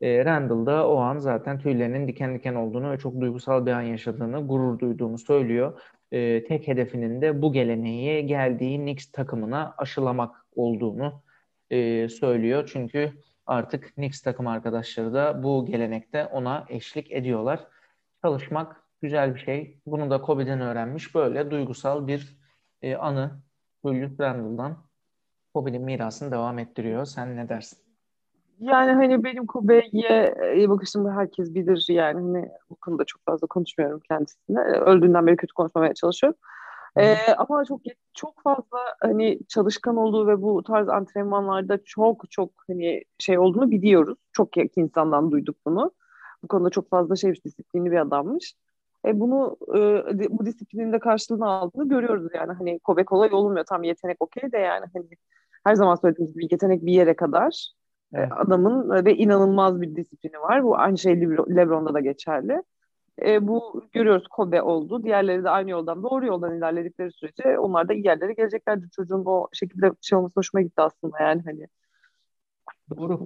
E, 0.00 0.24
Randall 0.24 0.66
da 0.66 0.88
o 0.88 0.96
an 0.96 1.18
zaten 1.18 1.58
tüylerinin 1.58 2.08
diken 2.08 2.34
diken 2.34 2.54
olduğunu 2.54 2.90
ve 2.90 2.98
çok 2.98 3.20
duygusal 3.20 3.66
bir 3.66 3.72
an 3.72 3.82
yaşadığını, 3.82 4.46
gurur 4.46 4.78
duyduğunu 4.78 5.18
söylüyor. 5.18 5.80
E, 6.12 6.44
tek 6.44 6.68
hedefinin 6.68 7.20
de 7.22 7.42
bu 7.42 7.52
geleneği 7.52 8.26
geldiği 8.26 8.78
Knicks 8.78 9.12
takımına 9.12 9.74
aşılamak 9.78 10.46
olduğunu 10.56 11.22
e, 11.70 12.08
söylüyor. 12.08 12.70
Çünkü 12.72 13.12
artık 13.50 13.94
Knicks 13.94 14.22
takım 14.22 14.46
arkadaşları 14.46 15.14
da 15.14 15.42
bu 15.42 15.66
gelenekte 15.66 16.26
ona 16.26 16.64
eşlik 16.68 17.12
ediyorlar. 17.12 17.66
Çalışmak 18.22 18.76
güzel 19.02 19.34
bir 19.34 19.40
şey. 19.40 19.80
Bunu 19.86 20.10
da 20.10 20.20
Kobe'den 20.20 20.60
öğrenmiş. 20.60 21.14
Böyle 21.14 21.50
duygusal 21.50 22.06
bir 22.06 22.36
e, 22.82 22.96
anı 22.96 23.30
Julius 23.84 24.20
Randle'dan 24.20 24.76
Kobe'nin 25.54 25.82
mirasını 25.82 26.32
devam 26.32 26.58
ettiriyor. 26.58 27.04
Sen 27.04 27.36
ne 27.36 27.48
dersin? 27.48 27.78
Yani 28.60 28.92
hani 28.92 29.24
benim 29.24 29.46
Kobe'ye 29.46 30.34
iyi 30.56 30.70
bakışım 30.70 31.10
herkes 31.10 31.54
bilir 31.54 31.86
yani 31.88 32.20
hani 32.20 32.50
bu 32.70 32.76
konuda 32.76 33.04
çok 33.04 33.24
fazla 33.24 33.46
konuşmuyorum 33.46 34.00
kendisine. 34.08 34.60
Öldüğünden 34.60 35.26
beri 35.26 35.36
kötü 35.36 35.54
konuşmamaya 35.54 35.94
çalışıyorum. 35.94 36.38
Ee, 36.96 37.16
ama 37.38 37.64
çok 37.64 37.80
çok 38.14 38.42
fazla 38.42 38.78
hani 39.00 39.38
çalışkan 39.48 39.96
olduğu 39.96 40.26
ve 40.26 40.42
bu 40.42 40.62
tarz 40.62 40.88
antrenmanlarda 40.88 41.84
çok 41.84 42.30
çok 42.30 42.50
hani 42.66 43.04
şey 43.18 43.38
olduğunu 43.38 43.70
biliyoruz. 43.70 44.18
Çok 44.32 44.76
insandan 44.76 45.30
duyduk 45.30 45.56
bunu. 45.66 45.92
Bu 46.42 46.48
konuda 46.48 46.70
çok 46.70 46.90
fazla 46.90 47.16
şeymiş, 47.16 47.44
disiplinli 47.44 47.90
bir 47.90 47.96
adammış. 47.96 48.54
E 49.06 49.20
bunu 49.20 49.56
e, 49.68 50.38
bu 50.38 50.46
disiplinin 50.46 50.92
de 50.92 50.98
karşılığını 50.98 51.48
aldığını 51.48 51.88
görüyoruz 51.88 52.28
yani. 52.34 52.52
Hani 52.52 52.78
Kobe 52.78 53.04
kolay 53.04 53.28
olmuyor. 53.32 53.64
Tam 53.68 53.82
yetenek 53.82 54.16
okey 54.20 54.52
de 54.52 54.58
yani 54.58 54.86
hani 54.94 55.06
her 55.64 55.74
zaman 55.74 55.94
söylediğimiz 55.94 56.34
gibi 56.34 56.48
yetenek 56.50 56.86
bir 56.86 56.92
yere 56.92 57.16
kadar. 57.16 57.72
E, 58.14 58.18
evet. 58.18 58.32
Adamın 58.36 59.04
ve 59.04 59.14
inanılmaz 59.16 59.80
bir 59.80 59.96
disiplini 59.96 60.40
var. 60.40 60.64
Bu 60.64 60.78
aynı 60.78 60.98
şey 60.98 61.20
LeBron'da 61.20 61.94
da 61.94 62.00
geçerli. 62.00 62.62
E, 63.22 63.48
bu 63.48 63.84
görüyoruz 63.92 64.28
Kobe 64.28 64.62
oldu. 64.62 65.02
Diğerleri 65.02 65.44
de 65.44 65.50
aynı 65.50 65.70
yoldan 65.70 66.02
doğru 66.02 66.26
yoldan 66.26 66.56
ilerledikleri 66.56 67.12
sürece 67.12 67.58
onlar 67.58 67.88
da 67.88 67.92
iyi 67.92 68.06
yerlere 68.06 68.32
geleceklerdir. 68.32 68.88
Çocuğun 68.88 69.22
o 69.24 69.48
şekilde 69.52 69.92
şey 70.00 70.18
olması 70.18 70.40
hoşuma 70.40 70.62
gitti 70.62 70.82
aslında 70.82 71.22
yani 71.22 71.42
hani. 71.44 71.66
Doğru. 72.96 73.24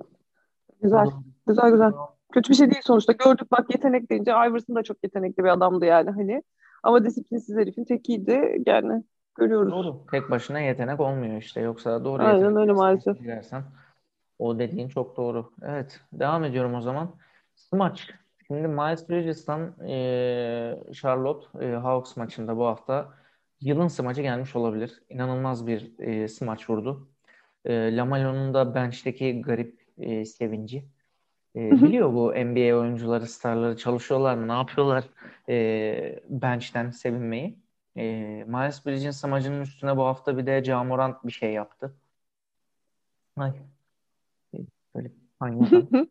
Güzel. 0.83 1.05
Doğru. 1.05 1.15
Güzel 1.47 1.71
güzel. 1.71 1.93
Kötü 2.33 2.51
bir 2.51 2.55
şey 2.55 2.71
değil 2.71 2.83
sonuçta. 2.85 3.13
Gördük 3.13 3.51
bak 3.51 3.75
yetenek 3.75 4.11
deyince 4.11 4.31
Iverson 4.31 4.77
da 4.77 4.83
çok 4.83 4.97
yetenekli 5.03 5.45
bir 5.45 5.49
adamdı 5.49 5.85
yani 5.85 6.11
hani. 6.11 6.43
Ama 6.83 7.05
disiplinsiz 7.05 7.57
herifin 7.57 7.85
tekiydi 7.85 8.63
yani 8.67 9.05
görüyoruz. 9.35 9.73
Doğru. 9.73 10.07
Tek 10.11 10.31
başına 10.31 10.61
yetenek 10.61 11.01
olmuyor 11.01 11.37
işte. 11.37 11.61
Yoksa 11.61 12.05
doğru 12.05 12.23
Aynen 12.23 12.35
yetenek 12.35 12.57
öyle 12.57 12.73
maalesef. 12.73 13.19
Girersen, 13.19 13.63
o 14.39 14.59
dediğin 14.59 14.89
çok 14.89 15.17
doğru. 15.17 15.53
Evet. 15.63 16.01
Devam 16.13 16.45
ediyorum 16.45 16.75
o 16.75 16.81
zaman. 16.81 17.15
Smaç. 17.55 18.11
Şimdi 18.47 18.69
Miles 18.69 19.09
Bridges'tan 19.09 19.89
e, 19.89 20.93
Charlotte 20.93 21.67
e, 21.67 21.73
Hawks 21.75 22.17
maçında 22.17 22.57
bu 22.57 22.67
hafta 22.67 23.15
yılın 23.61 23.89
smacı 23.89 24.23
gelmiş 24.23 24.57
olabilir. 24.57 25.03
İnanılmaz 25.09 25.67
bir 25.67 25.99
e, 25.99 26.29
smaç 26.29 26.71
vurdu. 26.71 27.09
E, 27.65 27.97
Lamelo'nun 27.97 28.55
da 28.55 28.75
bench'teki 28.75 29.43
garip 29.43 29.81
e, 29.99 30.25
sevinci. 30.25 30.85
E, 31.57 31.71
biliyor 31.71 32.13
bu 32.13 32.33
NBA 32.33 32.77
oyuncuları, 32.79 33.27
starları 33.27 33.77
çalışıyorlar 33.77 34.35
mı, 34.35 34.49
ne 34.49 34.53
yapıyorlar 34.53 35.05
e, 35.49 36.23
bench'ten 36.29 36.91
sevinmeyi. 36.91 37.59
E, 37.97 38.03
Miles 38.47 38.87
Bridges'in 38.87 39.11
smacının 39.11 39.61
üstüne 39.61 39.97
bu 39.97 40.05
hafta 40.05 40.39
bir 40.39 40.47
de 40.47 40.65
Jamorant 40.65 41.25
bir 41.25 41.33
şey 41.33 41.53
yaptı. 41.53 41.97
Ay. 43.37 43.53
Böyle 44.95 45.11
panyadan. 45.39 46.11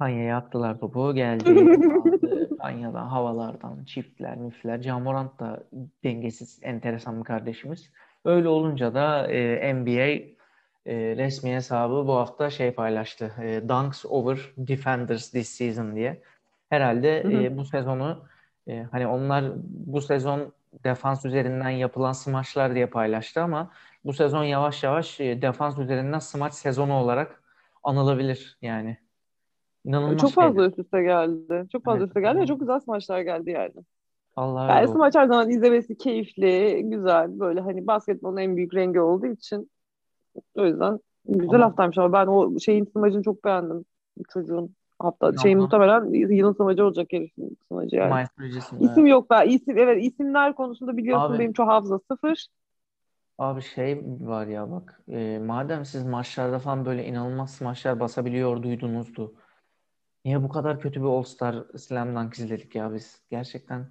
Panya'ya 0.00 0.36
attılar 0.36 0.78
topu. 0.80 1.14
Geldi. 1.14 1.64
Panyadan, 2.58 3.06
havalardan, 3.06 3.84
çiftler, 3.84 4.36
müfler. 4.36 4.82
Camorant 4.82 5.40
da 5.40 5.64
dengesiz, 6.04 6.60
enteresan 6.62 7.20
bir 7.20 7.24
kardeşimiz. 7.24 7.90
Öyle 8.24 8.48
olunca 8.48 8.94
da 8.94 9.26
e, 9.32 9.74
NBA 9.74 10.34
e, 10.86 11.16
resmi 11.16 11.54
hesabı 11.54 12.06
bu 12.06 12.14
hafta 12.16 12.50
şey 12.50 12.72
paylaştı. 12.74 13.32
E, 13.42 13.68
Dunks 13.68 14.04
over 14.08 14.38
Defenders 14.56 15.30
this 15.30 15.48
season 15.48 15.96
diye. 15.96 16.22
Herhalde 16.70 17.18
E, 17.20 17.56
bu 17.56 17.64
sezonu 17.64 18.28
e, 18.68 18.82
hani 18.82 19.06
onlar 19.06 19.44
bu 19.64 20.00
sezon 20.00 20.52
defans 20.84 21.24
üzerinden 21.24 21.70
yapılan 21.70 22.12
smaçlar 22.12 22.74
diye 22.74 22.86
paylaştı 22.86 23.42
ama 23.42 23.72
bu 24.04 24.12
sezon 24.12 24.44
yavaş 24.44 24.82
yavaş 24.82 25.20
e, 25.20 25.42
defans 25.42 25.78
üzerinden 25.78 26.18
smaç 26.18 26.54
sezonu 26.54 26.94
olarak 26.94 27.42
anılabilir 27.84 28.58
yani. 28.62 29.09
İnanılmaz 29.84 30.18
Çok 30.18 30.30
fazla 30.30 30.66
üst 30.66 30.78
üste 30.78 31.02
geldi. 31.02 31.66
Çok 31.72 31.84
fazla 31.84 31.98
evet. 31.98 32.06
üst 32.06 32.10
üste 32.10 32.20
geldi 32.20 32.40
ve 32.40 32.46
çok 32.46 32.60
güzel 32.60 32.80
smaçlar 32.80 33.20
geldi 33.20 33.50
yani. 33.50 33.72
Allah 34.36 34.66
yani 34.66 34.88
smaç 34.88 35.14
her 35.14 35.26
zaman 35.26 35.50
izlemesi 35.50 35.98
keyifli, 35.98 36.82
güzel. 36.84 37.40
Böyle 37.40 37.60
hani 37.60 37.86
basketbolun 37.86 38.36
en 38.36 38.56
büyük 38.56 38.74
rengi 38.74 39.00
olduğu 39.00 39.26
için 39.26 39.70
o 40.54 40.66
yüzden 40.66 40.98
güzel 41.24 41.54
ama... 41.54 41.64
haftaymış 41.64 41.98
ama 41.98 42.12
ben 42.12 42.26
o 42.26 42.58
şeyin 42.60 42.84
smacını 42.84 43.22
çok 43.22 43.44
beğendim. 43.44 43.84
Çocuğun 44.28 44.74
hafta 44.98 45.32
şeyin 45.42 45.58
muhtemelen 45.58 46.04
yılın 46.34 46.52
smacı 46.52 46.84
olacak 46.84 47.06
herifin 47.10 47.58
smacı 47.68 47.96
yani. 47.96 48.26
Miles. 48.38 48.56
İsim 48.56 49.02
evet. 49.02 49.10
yok 49.10 49.30
ben 49.30 49.48
isim 49.48 49.78
evet 49.78 50.04
isimler 50.04 50.54
konusunda 50.54 50.96
biliyorsun 50.96 51.32
Abi, 51.32 51.38
benim 51.38 51.52
çok 51.52 51.68
hafıza 51.68 51.98
sıfır. 51.98 52.46
Abi 53.38 53.62
şey 53.62 54.02
var 54.20 54.46
ya 54.46 54.70
bak 54.70 55.02
e, 55.08 55.38
madem 55.38 55.84
siz 55.84 56.06
maçlarda 56.06 56.58
falan 56.58 56.84
böyle 56.84 57.06
inanılmaz 57.06 57.60
maçlar 57.60 58.00
basabiliyor 58.00 58.62
duydunuzdu. 58.62 59.34
Niye 60.24 60.42
bu 60.42 60.48
kadar 60.48 60.80
kötü 60.80 61.00
bir 61.00 61.06
All-Star 61.06 61.64
Slam 61.78 62.16
Dunk 62.16 62.34
izledik 62.34 62.74
ya 62.74 62.94
biz? 62.94 63.22
Gerçekten 63.30 63.90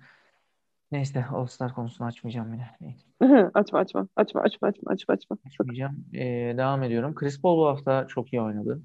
neyse 0.92 1.26
All-Star 1.26 1.74
konusunu 1.74 2.08
açmayacağım 2.08 2.54
yine. 2.54 2.98
açma 3.54 3.80
açma. 3.80 4.08
Açma 4.16 4.42
açma 4.42 4.68
açma 4.68 4.92
açma 4.92 5.14
açma. 5.14 5.38
Açmayacağım. 5.46 6.06
Ee, 6.14 6.54
devam 6.58 6.84
ediyorum. 6.84 7.16
Chris 7.16 7.42
Paul 7.42 7.58
bu 7.58 7.68
hafta 7.68 8.08
çok 8.08 8.34
iyi 8.34 8.42
oynadı. 8.42 8.82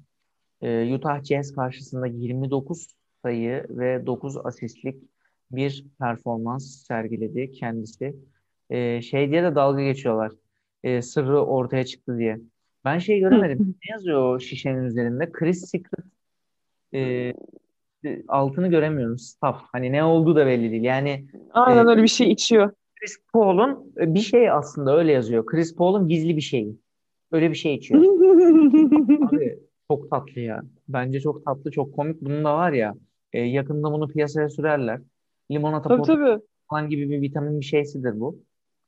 Ee, 0.61 0.93
Utah 0.95 1.23
Jazz 1.23 1.55
karşısında 1.55 2.07
29 2.07 2.87
sayı 3.23 3.65
ve 3.69 4.05
9 4.05 4.37
asistlik 4.45 5.03
bir 5.51 5.85
performans 5.99 6.85
sergiledi 6.87 7.51
kendisi. 7.51 8.15
Ee, 8.69 9.01
şey 9.01 9.31
diye 9.31 9.43
de 9.43 9.55
dalga 9.55 9.81
geçiyorlar. 9.83 10.31
Ee, 10.83 11.01
sırrı 11.01 11.45
ortaya 11.45 11.85
çıktı 11.85 12.17
diye. 12.17 12.39
Ben 12.85 12.99
şey 12.99 13.19
göremedim. 13.19 13.75
ne 13.89 13.93
yazıyor 13.93 14.35
o 14.35 14.39
şişenin 14.39 14.83
üzerinde? 14.83 15.31
Chris 15.31 15.69
Secret 15.69 16.14
e, 16.93 17.33
altını 18.27 18.67
göremiyorum. 18.67 19.17
Staff. 19.17 19.61
Hani 19.71 19.91
ne 19.91 20.03
olduğu 20.03 20.35
da 20.35 20.45
belli 20.45 20.71
değil. 20.71 20.83
Yani 20.83 21.25
Aynen 21.51 21.85
e, 21.85 21.89
öyle 21.89 22.03
bir 22.03 22.07
şey 22.07 22.31
içiyor. 22.31 22.71
Chris 22.99 23.17
Paul'un 23.33 23.93
e, 23.99 24.13
bir 24.13 24.19
şey 24.19 24.51
aslında 24.51 24.97
öyle 24.97 25.11
yazıyor. 25.11 25.45
Chris 25.45 25.75
Paul'un 25.75 26.07
gizli 26.07 26.35
bir 26.35 26.41
şeyi. 26.41 26.77
Öyle 27.31 27.49
bir 27.49 27.55
şey 27.55 27.75
içiyor. 27.75 28.01
Abi 29.27 29.59
çok 29.91 30.09
tatlı 30.09 30.41
ya. 30.41 30.63
Bence 30.87 31.19
çok 31.19 31.45
tatlı, 31.45 31.71
çok 31.71 31.95
komik. 31.95 32.21
Bunun 32.21 32.43
da 32.43 32.57
var 32.57 32.71
ya 32.71 32.95
e, 33.33 33.39
yakında 33.41 33.91
bunu 33.91 34.07
piyasaya 34.07 34.49
sürerler. 34.49 35.01
Limonata 35.51 35.89
tabii, 35.89 36.01
tabii. 36.01 36.41
falan 36.69 36.89
gibi 36.89 37.09
bir 37.09 37.21
vitamin 37.21 37.59
bir 37.59 37.65
şeysidir 37.65 38.19
bu. 38.19 38.39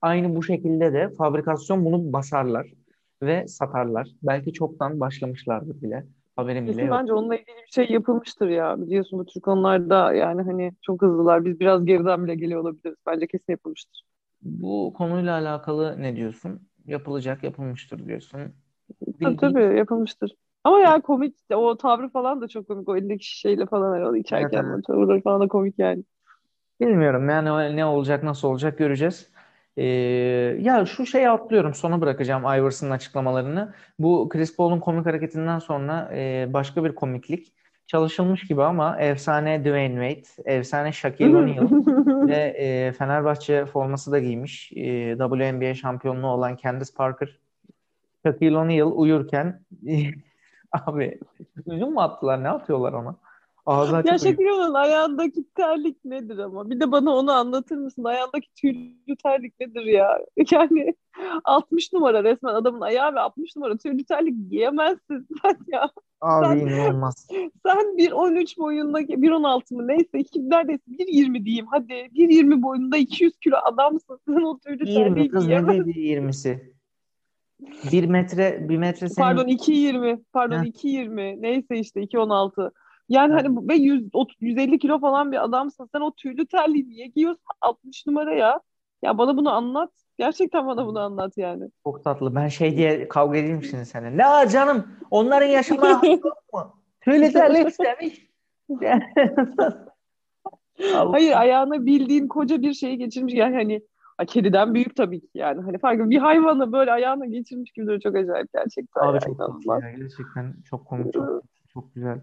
Aynı 0.02 0.36
bu 0.36 0.44
şekilde 0.44 0.94
de 0.94 1.10
fabrikasyon 1.10 1.86
bunu 1.86 2.14
basarlar 2.14 2.68
ve 3.24 3.48
satarlar. 3.48 4.08
Belki 4.24 4.54
çoktan 4.54 5.00
başlamışlardır 5.00 5.82
bile. 5.82 6.06
Haberim 6.38 6.66
bile 6.66 6.74
Kesin 6.74 6.88
yok. 6.88 6.98
bence 7.00 7.14
onunla 7.14 7.36
ilgili 7.36 7.58
bir 7.68 7.72
şey 7.72 7.88
yapılmıştır 7.90 8.48
ya. 8.50 8.82
Biliyorsun 8.82 9.20
bu 9.20 9.26
tür 9.26 9.42
konularda 9.42 10.14
yani 10.14 10.42
hani 10.42 10.72
çok 10.82 11.02
hızlılar. 11.02 11.46
Biz 11.46 11.60
biraz 11.60 11.86
geriden 11.86 12.24
bile 12.24 12.36
geliyor 12.36 12.62
olabiliriz. 12.62 12.98
Bence 13.08 13.28
kesin 13.28 13.52
yapılmıştır. 13.54 14.04
Bu 14.42 14.94
konuyla 14.98 15.34
alakalı 15.34 15.96
ne 16.02 16.16
diyorsun? 16.16 16.62
Yapılacak, 16.86 17.44
yapılmıştır 17.44 18.06
diyorsun. 18.06 18.40
Tabii 19.24 19.38
tabii 19.38 19.78
yapılmıştır. 19.78 20.32
Ama 20.64 20.80
ya 20.80 21.02
komik 21.02 21.36
o 21.54 21.78
tavrı 21.78 22.10
falan 22.10 22.42
da 22.42 22.48
çok 22.48 22.68
komik. 22.68 22.90
O 22.90 22.98
elindeki 22.98 23.26
şişeyle 23.26 23.66
falan 23.66 24.04
o 24.06 24.16
içerken 24.16 24.64
evet, 24.64 24.72
evet. 24.74 24.86
tavırları 24.88 25.22
falan 25.22 25.42
da 25.42 25.48
komik 25.48 25.80
yani. 25.80 26.04
Bilmiyorum 26.80 27.30
yani 27.30 27.76
ne 27.76 27.86
olacak 27.86 28.24
nasıl 28.24 28.48
olacak 28.48 28.78
göreceğiz. 28.78 29.32
Ee, 29.78 29.84
ya 30.60 30.86
şu 30.86 31.06
şeyi 31.06 31.30
atlıyorum 31.30 31.74
sona 31.74 32.02
bırakacağım 32.02 32.44
Iverson'ın 32.44 32.92
açıklamalarını. 32.92 33.74
Bu 34.00 34.30
Chris 34.30 34.56
Paul'un 34.56 34.80
komik 34.80 35.06
hareketinden 35.06 35.60
sonra 35.60 36.10
e, 36.14 36.50
başka 36.54 36.84
bir 36.84 36.96
komiklik 36.96 37.54
çalışılmış 37.88 38.48
gibi 38.48 38.64
ama 38.64 39.00
efsane 39.00 39.62
Dwayne 39.62 40.10
Wade, 40.10 40.56
efsane 40.58 40.92
Shaquille 40.92 41.38
O'Neal 41.38 41.68
ve 42.28 42.36
e, 42.36 42.92
Fenerbahçe 42.92 43.66
forması 43.66 44.12
da 44.12 44.20
giymiş. 44.20 44.72
E, 44.76 45.18
WNBA 45.18 45.74
şampiyonluğu 45.74 46.28
olan 46.28 46.58
Candice 46.64 46.94
Parker. 46.98 47.40
Shaquille 48.26 48.58
O'Neal 48.58 48.92
uyurken 48.96 49.62
abi 50.72 51.20
üzüm 51.68 51.92
mü 51.92 52.00
attılar 52.00 52.44
ne 52.44 52.50
atıyorlar 52.50 52.94
ona? 52.94 53.16
Ağzına 53.68 54.04
ya 54.06 54.18
Şakira'nın 54.18 54.74
ayağındaki 54.74 55.44
terlik 55.56 56.06
nedir 56.06 56.38
ama? 56.38 56.70
Bir 56.70 56.80
de 56.80 56.92
bana 56.92 57.16
onu 57.16 57.32
anlatır 57.32 57.76
mısın? 57.76 58.04
Ayağındaki 58.04 58.54
tüylü 58.56 59.16
terlik 59.24 59.60
nedir 59.60 59.86
ya? 59.86 60.20
Yani 60.52 60.96
60 61.44 61.94
numara 61.94 62.24
resmen 62.24 62.54
adamın 62.54 62.82
ayağı 62.82 63.16
ve 63.16 63.20
60 63.20 63.56
numara 63.56 63.78
tüylü 63.78 64.06
terlik 64.06 64.50
giyemezsin 64.50 65.28
sen 65.42 65.58
ya. 65.68 65.90
Abi 66.22 66.60
sen, 66.60 66.68
inanılmaz. 66.68 67.28
Sen 67.66 67.98
1.13 67.98 68.58
boyundaki 68.58 69.14
1.16 69.14 69.76
mı 69.76 69.88
neyse 69.88 70.24
kim 70.24 70.50
neredeyse 70.50 70.84
1.20 70.92 71.46
diyeyim 71.46 71.66
hadi 71.72 71.94
1.20 71.94 72.62
boyunda 72.62 72.98
200 72.98 73.38
kilo 73.38 73.56
adamsın 73.64 74.20
sen 74.28 74.42
o 74.42 74.60
tüylü 74.60 74.86
terliği 74.86 75.30
kız 75.30 75.46
giyemezsin. 75.46 75.92
20'si? 75.92 76.60
1 77.92 78.06
metre 78.06 78.70
1 78.70 78.78
metre 78.78 79.10
senin... 79.10 79.28
Pardon 79.28 79.48
2.20 79.48 80.24
pardon 80.34 80.64
2.20 80.64 81.42
neyse 81.42 81.80
işte 81.80 82.02
2.16 82.02 82.72
yani 83.10 83.34
hani 83.34 83.68
ve 83.70 83.76
100, 83.76 84.10
30, 84.14 84.38
150 84.42 84.80
kilo 84.80 85.00
falan 85.00 85.32
bir 85.32 85.44
adamsın. 85.44 85.90
Sen 85.92 86.02
o 86.02 86.12
tüylü 86.12 86.46
terliği 86.46 86.90
niye 86.90 87.08
giyiyorsun 87.08 87.44
60 87.62 88.08
numara 88.08 88.34
ya? 88.34 88.60
Ya 89.02 89.18
bana 89.18 89.38
bunu 89.38 89.52
anlat. 89.52 89.92
Gerçekten 90.18 90.68
bana 90.68 90.86
bunu 90.86 91.00
anlat 91.00 91.38
yani. 91.38 91.70
Çok 91.84 92.04
tatlı. 92.04 92.36
Ben 92.36 92.48
şey 92.48 92.78
diye 92.78 93.08
kavga 93.08 93.38
edeyim 93.38 93.64
şimdi 93.64 93.86
seninle. 93.86 94.18
Ne 94.18 94.50
canım? 94.50 94.88
Onların 95.12 95.48
yaşamaya 95.48 95.92
yok 96.04 96.54
mu? 96.54 96.74
Tüylü 97.02 97.32
terlik 97.32 97.68
istemiş. 97.68 98.28
Hayır 100.94 101.32
ayağına 101.32 101.86
bildiğin 101.86 102.28
koca 102.28 102.62
bir 102.62 102.74
şeyi 102.74 102.98
geçirmiş. 102.98 103.34
Yani 103.34 103.56
hani 103.56 103.82
kediden 104.28 104.74
büyük 104.74 104.96
tabii 104.96 105.22
ki 105.22 105.30
yani. 105.34 105.62
Hani 105.62 105.78
farklı 105.78 106.10
bir 106.10 106.18
hayvanı 106.18 106.72
böyle 106.72 106.92
ayağına 106.92 107.26
geçirmiş 107.26 107.72
gibi 107.72 107.86
duruyor. 107.86 108.02
Çok 108.02 108.16
acayip 108.16 108.54
gerçekten. 108.54 109.02
Abi 109.02 109.20
çok 109.20 109.36
inanılmaz. 109.36 109.84
ya. 109.84 109.92
Gerçekten 109.92 110.56
çok 110.70 110.86
komik, 110.86 111.14
çok, 111.14 111.44
çok 111.74 111.96
güzel. 111.96 112.22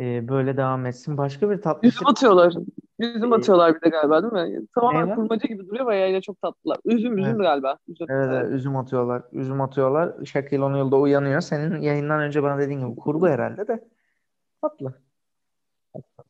Ee, 0.00 0.28
böyle 0.28 0.56
devam 0.56 0.86
etsin. 0.86 1.16
Başka 1.16 1.50
bir 1.50 1.62
tatlı 1.62 1.88
Üzüm 1.88 2.06
atıyorlar. 2.06 2.54
Üzüm 2.98 3.32
Ee, 3.32 3.36
atıyorlar 3.36 3.74
bir 3.74 3.80
de 3.80 3.88
galiba 3.88 4.22
değil 4.22 4.32
mi? 4.32 4.66
Tamamen 4.74 5.14
kurmaca 5.14 5.48
gibi 5.48 5.66
duruyor 5.66 5.80
ama 5.80 5.94
yayla 5.94 6.20
çok 6.20 6.42
tatlılar. 6.42 6.78
Üzüm 6.84 7.18
üzüm 7.18 7.30
Evet. 7.30 7.40
galiba. 7.40 7.78
Üzüm. 7.88 8.06
Evet, 8.10 8.28
Evet. 8.32 8.52
üzüm 8.52 8.76
atıyorlar. 8.76 9.22
Üzüm 9.32 9.60
atıyorlar. 9.60 10.24
Şakil 10.24 10.60
onu 10.60 10.78
yolda 10.78 10.96
uyanıyor. 10.96 11.40
Senin 11.40 11.80
yayından 11.80 12.20
önce 12.20 12.42
bana 12.42 12.58
dediğin 12.58 12.80
gibi 12.80 12.96
kurgu 12.96 13.28
herhalde 13.28 13.68
de 13.68 13.84
tatlı. 14.62 14.94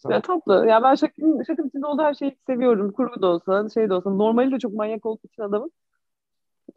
Ya 0.08 0.20
tatlı. 0.20 0.66
Ya 0.68 0.82
ben 0.82 0.94
şakın, 0.94 1.42
şakın 1.42 1.68
içinde 1.68 1.87
olduğu 1.87 2.02
her 2.02 2.14
şeyi 2.14 2.37
seviyorum. 2.46 2.92
Kurgu 2.92 3.23
da 3.23 3.26
olsa, 3.26 3.68
şey 3.68 3.88
de 3.88 3.94
olsa. 3.94 4.11
Normali 4.11 4.52
de 4.52 4.58
çok 4.58 4.75
manyak 4.75 5.06
olduğu 5.06 5.26
için 5.32 5.42
adamın. 5.42 5.70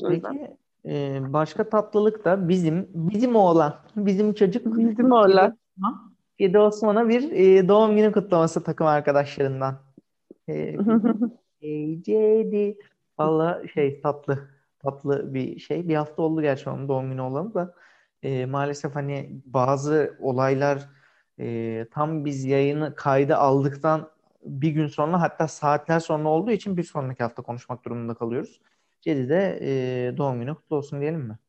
Peki 0.08 0.56
e, 0.86 1.20
başka 1.34 1.70
tatlılık 1.70 2.26
da 2.26 2.50
bizim 2.50 2.88
bizim 2.94 3.36
oğlan, 3.36 3.74
bizim 3.96 4.34
çocuk 4.34 4.78
Bizim 4.78 5.12
oğlan. 5.12 5.58
Osman, 5.78 6.09
Fide 6.40 6.60
Osman'a 6.60 7.10
bir 7.10 7.32
e, 7.32 7.68
doğum 7.68 7.96
günü 7.98 8.12
kutlaması 8.12 8.64
takım 8.64 8.88
arkadaşlarından. 8.88 9.80
E, 10.50 10.78
Ecedi. 11.62 12.78
Valla 13.20 13.68
şey 13.74 14.02
tatlı 14.02 14.50
tatlı 14.80 15.34
bir 15.34 15.60
şey. 15.60 15.90
Bir 15.90 15.96
hafta 15.96 16.22
oldu 16.22 16.42
gerçi 16.42 16.70
onun 16.70 16.88
doğum 16.88 17.10
günü 17.12 17.22
olalı 17.22 17.54
da 17.54 17.76
E, 18.24 18.46
maalesef 18.46 18.96
hani 18.96 19.42
bazı 19.46 20.18
olaylar 20.22 20.90
e, 21.40 21.88
tam 21.92 22.26
biz 22.26 22.46
yayını 22.46 22.96
kayda 22.96 23.38
aldıktan 23.38 24.10
bir 24.46 24.70
gün 24.72 24.88
sonra 24.88 25.22
hatta 25.22 25.48
saatler 25.48 26.00
sonra 26.00 26.30
olduğu 26.30 26.52
için 26.52 26.78
bir 26.78 26.84
sonraki 26.84 27.24
hafta 27.24 27.42
konuşmak 27.44 27.86
durumunda 27.86 28.14
kalıyoruz. 28.14 28.62
Cedi'de 29.02 29.60
e, 29.62 30.18
doğum 30.18 30.40
günü 30.40 30.56
kutlu 30.56 30.76
olsun 30.76 31.02
diyelim 31.02 31.22
mi? 31.22 31.40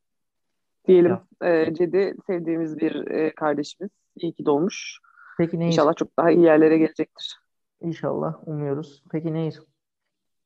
Diyelim. 0.88 1.10
Ya. 1.10 1.26
Ee, 1.42 1.74
Cedi 1.74 2.16
sevdiğimiz 2.26 2.78
bir 2.78 3.06
e, 3.10 3.34
kardeşimiz. 3.34 3.90
İyi 4.20 4.32
ki 4.32 4.46
doğmuş. 4.46 4.98
Peki 5.38 5.60
Nehir? 5.60 5.72
İnşallah 5.72 5.96
çok 5.96 6.16
daha 6.16 6.30
iyi 6.30 6.42
yerlere 6.42 6.78
gelecektir. 6.78 7.40
İnşallah 7.80 8.48
umuyoruz. 8.48 9.02
Peki 9.10 9.34
Nehir? 9.34 9.60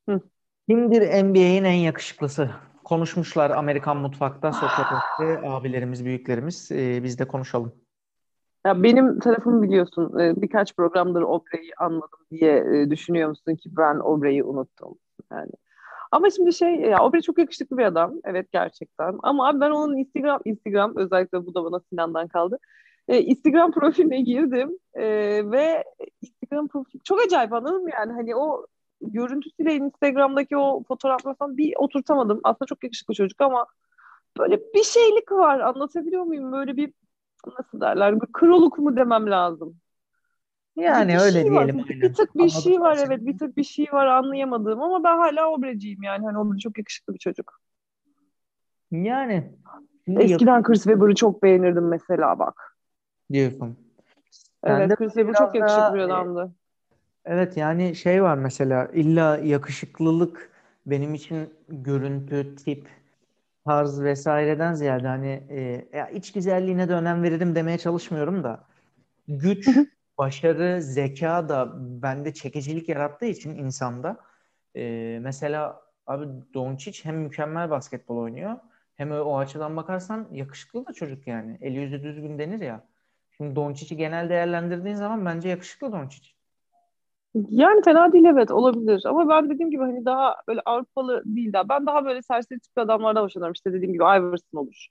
Hı. 0.09 0.21
Kimdir 0.69 1.23
NBA'in 1.23 1.63
en 1.63 1.71
yakışıklısı? 1.73 2.49
Konuşmuşlar 2.83 3.51
Amerikan 3.51 3.97
mutfakta 3.97 4.53
Sokrates'te 4.53 5.41
abilerimiz, 5.45 6.05
büyüklerimiz. 6.05 6.71
E, 6.71 7.03
biz 7.03 7.19
de 7.19 7.27
konuşalım. 7.27 7.73
Ya 8.65 8.83
benim 8.83 9.19
tarafımı 9.19 9.61
biliyorsun. 9.61 10.19
Ee, 10.19 10.41
birkaç 10.41 10.75
programdır 10.75 11.21
Obrey'i 11.21 11.71
anladım 11.77 12.19
diye 12.31 12.57
e, 12.57 12.89
düşünüyor 12.89 13.29
musun 13.29 13.55
ki 13.55 13.69
ben 13.77 13.95
Obrey'i 13.95 14.43
unuttum. 14.43 14.95
Yani. 15.31 15.51
Ama 16.11 16.29
şimdi 16.29 16.53
şey 16.53 16.75
ya 16.75 16.99
Obrey 16.99 17.21
çok 17.21 17.37
yakışıklı 17.37 17.77
bir 17.77 17.83
adam. 17.83 18.13
Evet 18.23 18.51
gerçekten. 18.51 19.19
Ama 19.23 19.47
abi 19.47 19.59
ben 19.59 19.71
onun 19.71 19.97
Instagram 19.97 20.41
Instagram 20.45 20.93
özellikle 20.95 21.45
bu 21.45 21.55
da 21.55 21.63
bana 21.63 21.79
Sinan'dan 21.79 22.27
kaldı. 22.27 22.59
Ee, 23.07 23.21
Instagram 23.21 23.71
profiline 23.71 24.21
girdim 24.21 24.79
Ee, 24.93 25.41
ve 25.51 25.83
Instagram 26.21 26.67
profil 26.67 26.99
çok 27.03 27.21
acayip 27.21 27.53
anladın 27.53 27.83
mı 27.83 27.89
yani 27.93 28.11
hani 28.11 28.35
o 28.35 28.65
görüntüsüyle 29.01 29.75
Instagram'daki 29.75 30.57
o 30.57 30.83
fotoğrafla 30.83 31.33
falan 31.33 31.57
bir 31.57 31.73
oturtamadım. 31.77 32.39
Aslında 32.43 32.65
çok 32.65 32.83
yakışıklı 32.83 33.13
çocuk 33.13 33.41
ama 33.41 33.65
böyle 34.39 34.59
bir 34.73 34.83
şeylik 34.83 35.31
var 35.31 35.59
anlatabiliyor 35.59 36.23
muyum? 36.23 36.51
Böyle 36.51 36.77
bir 36.77 36.93
nasıl 37.57 37.81
derler 37.81 38.21
bir 38.21 38.27
kroluk 38.33 38.79
mu 38.79 38.95
demem 38.95 39.31
lazım. 39.31 39.75
Yani 40.75 41.13
bir 41.13 41.19
öyle 41.19 41.41
şey 41.41 41.51
var. 41.51 41.65
diyelim 41.65 41.85
aynen. 41.89 42.01
bir 42.01 42.13
tık 42.13 42.35
bir 42.35 42.39
Anladım 42.39 42.61
şey 42.61 42.79
var 42.79 42.97
evet 43.07 43.25
bir 43.25 43.37
tık 43.37 43.57
bir 43.57 43.63
şey 43.63 43.85
var 43.91 44.07
anlayamadığım 44.07 44.81
ama 44.81 45.03
ben 45.03 45.17
hala 45.17 45.51
Obre'ciyim 45.51 46.03
yani 46.03 46.25
hani 46.25 46.37
Obre 46.37 46.57
çok 46.57 46.77
yakışıklı 46.77 47.13
bir 47.13 47.19
çocuk. 47.19 47.61
Yani 48.91 49.51
Eskiden 50.07 50.63
Chris 50.63 50.83
Webber'ı 50.83 51.15
çok 51.15 51.43
beğenirdim 51.43 51.87
mesela 51.87 52.39
bak. 52.39 52.74
Diyorsun. 53.33 53.77
Evet 54.63 54.77
Sende 54.77 54.95
Chris 54.95 55.13
Webber 55.13 55.33
çok 55.33 55.55
yakışıklı 55.55 55.93
bir 55.93 55.99
daha 55.99 56.17
e, 56.17 56.21
adamdı. 56.21 56.51
evet 57.25 57.57
yani 57.57 57.95
şey 57.95 58.23
var 58.23 58.37
mesela 58.37 58.87
illa 58.93 59.37
yakışıklılık 59.37 60.51
benim 60.85 61.13
için 61.13 61.53
görüntü, 61.69 62.55
tip, 62.55 62.89
tarz 63.65 64.01
vesaireden 64.01 64.73
ziyade 64.73 65.07
hani 65.07 65.43
e, 65.49 65.87
ya 65.93 66.09
iç 66.09 66.31
güzelliğine 66.31 66.89
de 66.89 66.93
önem 66.93 67.23
veririm 67.23 67.55
demeye 67.55 67.77
çalışmıyorum 67.77 68.43
da 68.43 68.63
güç, 69.27 69.67
başarı, 70.17 70.81
zeka 70.81 71.49
da 71.49 71.73
bende 71.77 72.33
çekicilik 72.33 72.89
yarattığı 72.89 73.25
için 73.25 73.55
insanda 73.55 74.17
e, 74.75 75.17
mesela 75.21 75.81
abi 76.07 76.25
Doncic 76.53 77.05
hem 77.05 77.17
mükemmel 77.17 77.69
basketbol 77.69 78.17
oynuyor 78.17 78.57
hem 78.95 79.11
o 79.11 79.37
açıdan 79.37 79.77
bakarsan 79.77 80.27
yakışıklı 80.31 80.85
da 80.85 80.93
çocuk 80.93 81.27
yani. 81.27 81.57
Eli 81.61 81.79
yüzü 81.79 82.03
düzgün 82.03 82.39
denir 82.39 82.59
ya. 82.59 82.83
Şimdi 83.37 83.55
Doncic'i 83.55 83.97
genel 83.97 84.29
değerlendirdiğin 84.29 84.95
zaman 84.95 85.25
bence 85.25 85.49
yakışıklı 85.49 85.91
Doncic. 85.91 86.35
Yani 87.49 87.81
fena 87.85 88.13
değil 88.13 88.25
evet 88.25 88.51
olabilir 88.51 89.03
ama 89.05 89.29
ben 89.29 89.49
dediğim 89.49 89.71
gibi 89.71 89.81
hani 89.81 90.05
daha 90.05 90.35
böyle 90.47 90.61
Avrupalı 90.65 91.23
değil 91.25 91.53
de 91.53 91.69
ben 91.69 91.85
daha 91.85 92.05
böyle 92.05 92.21
serseri 92.21 92.59
tipli 92.59 92.81
adamlardan 92.81 93.23
hoşlanıyorum. 93.23 93.53
İşte 93.53 93.73
dediğim 93.73 93.93
gibi 93.93 94.03
Iverson 94.03 94.57
olur. 94.59 94.87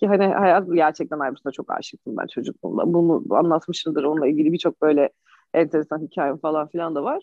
Ki 0.00 0.06
hani 0.06 0.26
hayat 0.26 0.68
gerçekten 0.74 1.16
Iverson'a 1.16 1.52
çok 1.52 1.70
aşıktım 1.70 2.16
ben 2.16 2.26
çocukluğumda. 2.26 2.92
Bunu 2.94 3.24
anlatmışımdır. 3.30 4.04
Onunla 4.04 4.26
ilgili 4.26 4.52
birçok 4.52 4.82
böyle 4.82 5.10
enteresan 5.54 6.02
hikayem 6.02 6.38
falan 6.38 6.68
filan 6.68 6.94
da 6.94 7.04
var. 7.04 7.22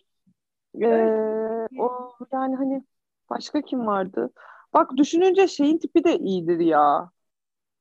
Ee, 0.82 1.68
o 1.80 2.12
yani 2.34 2.56
hani 2.56 2.84
başka 3.30 3.62
kim 3.62 3.88
vardı? 3.88 4.30
Bak 4.74 4.92
düşününce 4.98 5.48
şeyin 5.48 5.78
tipi 5.78 6.04
de 6.04 6.18
iyidir 6.18 6.60
ya. 6.60 7.10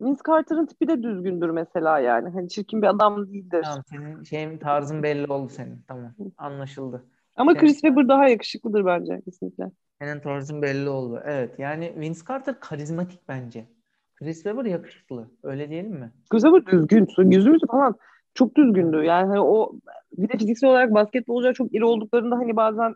Vince 0.04 0.20
Carter'ın 0.26 0.66
tipi 0.66 0.88
de 0.88 1.02
düzgündür 1.02 1.50
mesela 1.50 1.98
yani. 1.98 2.28
Hani 2.28 2.48
çirkin 2.48 2.82
bir 2.82 2.86
adam 2.86 3.28
değildir. 3.28 3.62
Tamam 3.64 3.82
senin 3.90 4.22
şeyin 4.22 4.58
tarzın 4.58 5.02
belli 5.02 5.32
oldu 5.32 5.48
senin. 5.48 5.84
Tamam. 5.88 6.14
Anlaşıldı. 6.38 7.04
Ama 7.36 7.52
Senin, 7.52 7.60
Chris 7.60 7.80
Webber 7.80 8.08
daha 8.08 8.28
yakışıklıdır 8.28 8.86
bence 8.86 9.20
kesinlikle. 9.24 9.70
senin 9.98 10.20
tarzın 10.20 10.62
belli 10.62 10.88
oldu. 10.88 11.22
Evet. 11.24 11.58
Yani 11.58 11.92
Vince 11.96 12.20
Carter 12.28 12.60
karizmatik 12.60 13.20
bence. 13.28 13.64
Chris 14.14 14.42
Webber 14.42 14.64
yakışıklı. 14.64 15.30
Öyle 15.42 15.70
diyelim 15.70 15.92
mi? 15.92 16.12
Chris 16.30 16.42
Webber 16.42 16.66
düzgün. 16.66 17.30
Yüzümüz 17.30 17.60
falan 17.70 17.94
çok 18.34 18.56
düzgündü. 18.56 18.96
Yani 18.96 19.26
hani 19.26 19.40
o 19.40 19.72
bir 20.12 20.28
de 20.28 20.38
fiziksel 20.38 20.70
olarak 20.70 20.94
basketbolcular 20.94 21.54
çok 21.54 21.74
iri 21.74 21.84
olduklarında 21.84 22.36
hani 22.36 22.56
bazen 22.56 22.94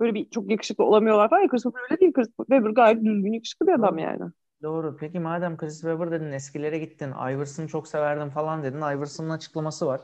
böyle 0.00 0.14
bir 0.14 0.30
çok 0.30 0.50
yakışıklı 0.50 0.84
olamıyorlar 0.84 1.30
falan 1.30 1.42
ya. 1.42 1.48
Chris 1.48 1.62
Webber 1.62 1.82
öyle 1.90 2.00
değil. 2.00 2.12
Chris 2.12 2.28
Webber 2.36 2.70
gayet 2.70 3.04
düzgün 3.04 3.32
yakışıklı 3.32 3.66
bir 3.66 3.72
adam 3.72 3.98
yani. 3.98 4.22
Doğru. 4.66 4.96
Peki 4.96 5.20
madem 5.20 5.56
Chris 5.56 5.80
Webber 5.80 6.10
dedin, 6.10 6.32
eskilere 6.32 6.78
gittin, 6.78 7.12
Iverson'ı 7.12 7.68
çok 7.68 7.88
severdim 7.88 8.30
falan 8.30 8.62
dedin. 8.62 8.78
Iverson'ın 8.78 9.30
açıklaması 9.30 9.86
var. 9.86 10.00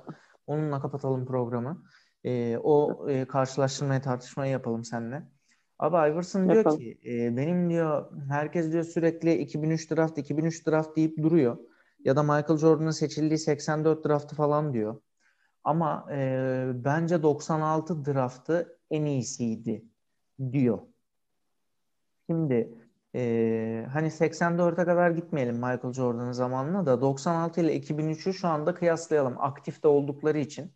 Onunla 0.47 0.81
kapatalım 0.81 1.27
programı. 1.27 1.83
Ee, 2.25 2.59
o 2.59 3.07
e, 3.11 3.25
karşılaştırmayı, 3.25 4.01
tartışmayı 4.01 4.53
yapalım 4.53 4.85
seninle. 4.85 5.23
Abi 5.79 6.13
Iverson 6.13 6.45
diyor 6.45 6.57
Yapalım. 6.57 6.79
ki 6.79 6.99
e, 7.07 7.37
benim 7.37 7.71
diyor 7.71 8.13
herkes 8.29 8.73
diyor 8.73 8.85
sürekli 8.85 9.35
2003 9.35 9.91
draft 9.91 10.19
2003 10.19 10.67
draft 10.67 10.97
deyip 10.97 11.23
duruyor. 11.23 11.59
Ya 12.05 12.17
da 12.17 12.23
Michael 12.23 12.59
Jordan'ın 12.59 12.91
seçildiği 12.91 13.39
84 13.39 14.05
draftı 14.07 14.37
falan 14.37 14.75
diyor. 14.75 15.01
Ama 15.65 16.07
e, 16.13 16.65
bence 16.75 17.23
96 17.23 18.05
draftı 18.05 18.79
en 18.91 19.05
iyisiydi 19.05 19.85
diyor. 20.53 20.79
Şimdi 22.31 22.82
e, 23.15 23.87
hani 23.93 24.07
84'e 24.11 24.85
kadar 24.85 25.11
gitmeyelim 25.11 25.55
Michael 25.55 25.93
Jordan'ın 25.93 26.33
zamanına 26.33 26.87
da 26.87 27.01
96 27.01 27.61
ile 27.61 27.77
2003'ü 27.77 28.33
şu 28.33 28.49
anda 28.49 28.75
kıyaslayalım 28.75 29.35
aktifte 29.39 29.89
oldukları 29.89 30.39
için. 30.39 30.73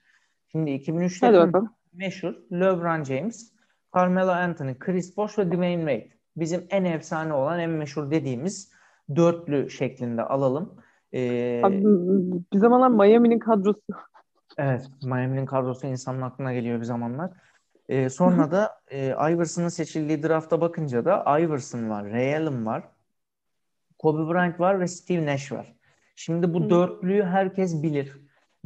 Şimdi 0.52 0.70
2003'te 0.70 1.26
Hadi 1.26 1.36
kim 1.36 1.46
bakalım. 1.46 1.70
meşhur? 1.92 2.34
LeBron 2.52 3.04
James, 3.04 3.52
Carmelo 3.96 4.30
Anthony, 4.30 4.78
Chris 4.78 5.16
Bosh 5.16 5.38
ve 5.38 5.46
Dwayne 5.52 5.80
Wade. 5.80 6.16
Bizim 6.36 6.66
en 6.70 6.84
efsane 6.84 7.32
olan, 7.32 7.58
en 7.58 7.70
meşhur 7.70 8.10
dediğimiz 8.10 8.72
dörtlü 9.16 9.70
şeklinde 9.70 10.22
alalım. 10.22 10.74
Ee, 11.12 11.62
Abi, 11.64 11.84
bir 12.52 12.58
zamanlar 12.58 12.88
Miami'nin 12.88 13.38
kadrosu. 13.38 13.80
evet, 14.58 14.90
Miami'nin 15.04 15.46
kadrosu 15.46 15.86
insanın 15.86 16.22
aklına 16.22 16.52
geliyor 16.52 16.80
bir 16.80 16.84
zamanlar. 16.84 17.30
Ee, 17.88 18.10
sonra 18.10 18.50
da 18.50 18.80
e, 18.88 19.06
Iverson'ın 19.06 19.68
seçildiği 19.68 20.22
drafta 20.22 20.60
bakınca 20.60 21.04
da 21.04 21.38
Iverson 21.40 21.90
var, 21.90 22.10
Ray 22.10 22.36
Allen 22.36 22.66
var, 22.66 22.88
Kobe 23.98 24.32
Bryant 24.32 24.60
var 24.60 24.80
ve 24.80 24.86
Steve 24.86 25.26
Nash 25.26 25.52
var. 25.52 25.76
Şimdi 26.16 26.54
bu 26.54 26.64
Hı. 26.64 26.70
dörtlüyü 26.70 27.22
herkes 27.22 27.82
bilir. 27.82 28.12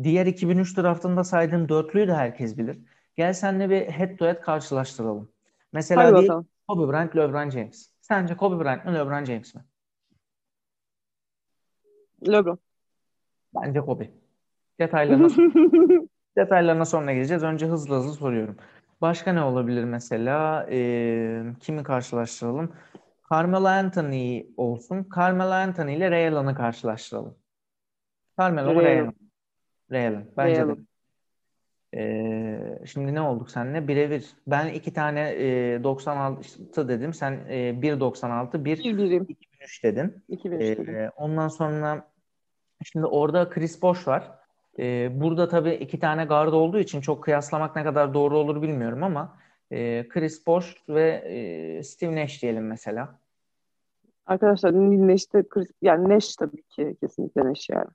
Diğer 0.02 0.26
2003 0.26 0.76
draftında 0.76 1.24
saydığım 1.24 1.68
dörtlüyü 1.68 2.09
de 2.09 2.14
herkes 2.14 2.59
bilir. 2.59 2.78
Gel 3.16 3.33
seninle 3.33 3.70
bir 3.70 3.87
head 3.87 4.16
to 4.16 4.26
head 4.26 4.40
karşılaştıralım. 4.40 5.33
Mesela 5.72 6.04
Hadi 6.04 6.12
bir 6.12 6.22
bakalım. 6.22 6.48
Kobe 6.68 6.92
Bryant, 6.92 7.16
LeBron 7.16 7.50
James. 7.50 7.90
Sence 8.00 8.37
Kobe 8.37 8.64
Bryant 8.64 8.85
mı, 8.85 8.94
LeBron 8.94 9.24
James 9.24 9.54
mi? 9.54 9.64
LeBron. 12.28 12.59
Bence 13.54 13.80
Kobe. 13.80 14.11
Detaylarına, 14.80 15.28
detaylarına 16.37 16.85
sonra 16.85 17.12
gireceğiz. 17.14 17.42
Önce 17.42 17.66
hızlı 17.66 17.96
hızlı 17.96 18.12
soruyorum. 18.12 18.56
Başka 19.01 19.33
ne 19.33 19.43
olabilir 19.43 19.85
mesela? 19.85 20.67
Ee, 20.71 21.43
kimi 21.61 21.83
karşılaştıralım? 21.83 22.73
Carmelo 23.33 23.67
Anthony 23.67 24.47
olsun. 24.57 25.09
Carmelo 25.17 25.53
Anthony 25.53 25.97
ile 25.97 26.11
Ray 26.11 26.29
Allen'ı 26.29 26.55
karşılaştıralım. 26.55 27.35
Carmelo 28.41 28.75
mu 28.75 28.83
Ray 28.83 29.01
Allen. 29.01 29.15
Ray 29.93 30.07
Allen. 30.07 30.27
Bence 30.37 30.67
Ray 30.67 30.77
de. 30.77 30.81
Ee, 31.95 32.79
şimdi 32.87 33.15
ne 33.15 33.21
olduk 33.21 33.51
seninle? 33.51 33.89
Birebir. 33.89 34.31
Ben 34.47 34.69
iki 34.69 34.93
tane 34.93 35.31
e, 35.31 35.85
96 35.85 36.89
dedim. 36.89 37.15
Sen 37.15 37.33
e, 37.49 37.55
1.96, 37.55 38.65
bir 38.65 38.79
Bir 38.79 38.99
birim. 38.99 39.27
2003 39.29 39.85
dedin. 39.85 40.25
2003 40.29 40.79
dedim. 40.79 40.95
Ee, 40.95 41.11
ondan 41.17 41.49
sonra 41.49 42.11
şimdi 42.85 43.07
orada 43.07 43.51
Chris 43.51 43.83
Bosh 43.83 44.09
var. 44.09 44.39
Ee, 44.81 45.21
burada 45.21 45.49
tabii 45.49 45.73
iki 45.75 45.99
tane 45.99 46.25
guard 46.25 46.53
olduğu 46.53 46.79
için 46.79 47.01
çok 47.01 47.25
kıyaslamak 47.25 47.77
ne 47.77 47.85
kadar 47.85 48.14
doğru 48.14 48.38
olur 48.38 48.62
bilmiyorum 48.62 49.03
ama 49.03 49.37
e, 49.71 50.09
Chris 50.09 50.47
Bosh 50.47 50.77
ve 50.88 51.11
e, 51.11 51.83
Steve 51.83 52.16
Nash 52.16 52.43
diyelim 52.43 52.66
mesela. 52.66 53.19
Arkadaşlar 54.27 54.73
Neş'te 54.73 55.49
Chris, 55.49 55.69
yani 55.83 56.09
Neş 56.09 56.37
tabii 56.37 56.62
ki 56.62 56.97
kesinlikle 57.01 57.45
Neş 57.45 57.69
yani. 57.69 57.88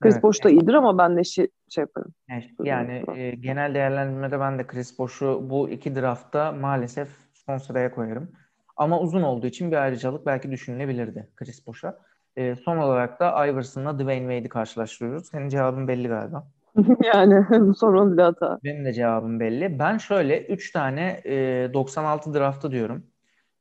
Chris 0.00 0.14
Evet, 0.14 0.22
Bosh 0.22 0.44
da 0.44 0.50
iyidir 0.50 0.74
ama 0.74 0.98
ben 0.98 1.16
Neş'i 1.16 1.48
şey 1.68 1.82
yaparım. 1.82 2.12
Nash. 2.28 2.48
Yani 2.64 3.04
e, 3.16 3.30
genel 3.30 3.74
değerlendirmede 3.74 4.40
ben 4.40 4.58
de 4.58 4.66
Chris 4.66 4.98
Bosh'u 4.98 5.50
bu 5.50 5.68
iki 5.68 5.94
draftta 5.94 6.52
maalesef 6.52 7.08
son 7.32 7.58
sıraya 7.58 7.94
koyarım. 7.94 8.32
Ama 8.76 9.00
uzun 9.00 9.22
olduğu 9.22 9.46
için 9.46 9.70
bir 9.70 9.76
ayrıcalık 9.76 10.26
belki 10.26 10.50
düşünülebilirdi 10.50 11.28
Chris 11.36 11.66
Bosh'a. 11.66 11.98
E, 12.36 12.56
son 12.56 12.76
olarak 12.76 13.20
da 13.20 13.46
Iverson'la 13.46 13.98
Dwayne 13.98 14.34
Wade'i 14.34 14.48
karşılaştırıyoruz. 14.48 15.26
Senin 15.26 15.48
cevabın 15.48 15.88
belli 15.88 16.08
galiba. 16.08 16.46
yani 17.14 17.46
sorun 17.76 18.12
bile 18.12 18.22
hata. 18.22 18.58
Benim 18.64 18.84
de 18.84 18.92
cevabım 18.92 19.40
belli. 19.40 19.78
Ben 19.78 19.98
şöyle 19.98 20.46
3 20.46 20.72
tane 20.72 21.20
e, 21.24 21.70
96 21.74 22.34
draftı 22.34 22.70
diyorum. 22.70 23.06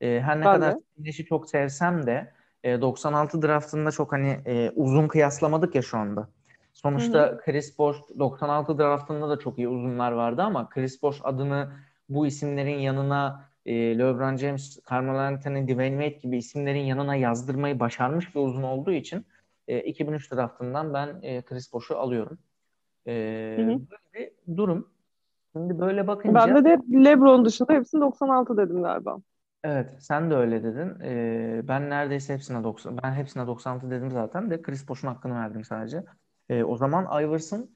E, 0.01 0.21
her 0.21 0.39
ne 0.39 0.45
Ben 0.45 0.53
kadar 0.53 0.75
de. 0.75 0.79
Neş'i 0.97 1.25
çok 1.25 1.49
sevsem 1.49 2.05
de 2.05 2.31
e, 2.63 2.81
96 2.81 3.41
draftında 3.41 3.91
çok 3.91 4.11
hani 4.11 4.39
e, 4.45 4.71
uzun 4.75 5.07
kıyaslamadık 5.07 5.75
ya 5.75 5.81
şu 5.81 5.97
anda. 5.97 6.27
Sonuçta 6.73 7.37
Chris 7.37 7.77
Bosh 7.77 7.97
96 8.19 8.77
draftında 8.77 9.29
da 9.29 9.39
çok 9.39 9.57
iyi 9.57 9.67
uzunlar 9.67 10.11
vardı 10.11 10.41
ama 10.41 10.69
Chris 10.69 11.01
Bosh 11.01 11.21
adını 11.23 11.71
bu 12.09 12.27
isimlerin 12.27 12.79
yanına 12.79 13.50
e, 13.65 13.97
LeBron 13.99 14.37
James, 14.37 14.79
Carmelo 14.91 15.17
Anthony, 15.17 15.67
Dwayne 15.67 16.03
Wade 16.03 16.19
gibi 16.21 16.37
isimlerin 16.37 16.79
yanına 16.79 17.15
yazdırmayı 17.15 17.79
başarmış 17.79 18.35
bir 18.35 18.39
uzun 18.39 18.63
olduğu 18.63 18.91
için 18.91 19.25
e, 19.67 19.79
2003 19.79 20.31
draftından 20.31 20.93
ben 20.93 21.19
e, 21.21 21.41
Chris 21.41 21.73
Bosh'u 21.73 21.97
alıyorum. 21.97 22.37
E, 23.07 23.55
Hı 23.59 23.61
hı. 23.63 23.67
böyle 23.67 24.13
bir 24.47 24.57
durum. 24.57 24.87
Şimdi 25.53 25.79
böyle 25.79 26.07
bakınca 26.07 26.55
Ben 26.55 26.65
de 26.65 26.69
hep 26.69 26.81
LeBron 27.05 27.45
dışında 27.45 27.73
hepsini 27.73 28.01
96 28.01 28.57
dedim 28.57 28.83
galiba. 28.83 29.17
evet 29.63 29.89
sen 29.99 30.31
de 30.31 30.35
öyle 30.35 30.63
dedin. 30.63 30.99
E, 31.03 31.61
ben 31.67 31.89
neredeyse 31.89 32.33
hepsine 32.33 32.63
90 32.63 32.97
ben 33.03 33.13
hepsine 33.13 33.47
96 33.47 33.91
dedim 33.91 34.11
zaten 34.11 34.49
de 34.49 34.61
Chris 34.61 34.89
Bosh'un 34.89 35.07
hakkını 35.07 35.35
verdim 35.35 35.63
sadece. 35.63 36.03
E, 36.49 36.63
o 36.63 36.77
zaman 36.77 37.23
Iverson 37.23 37.69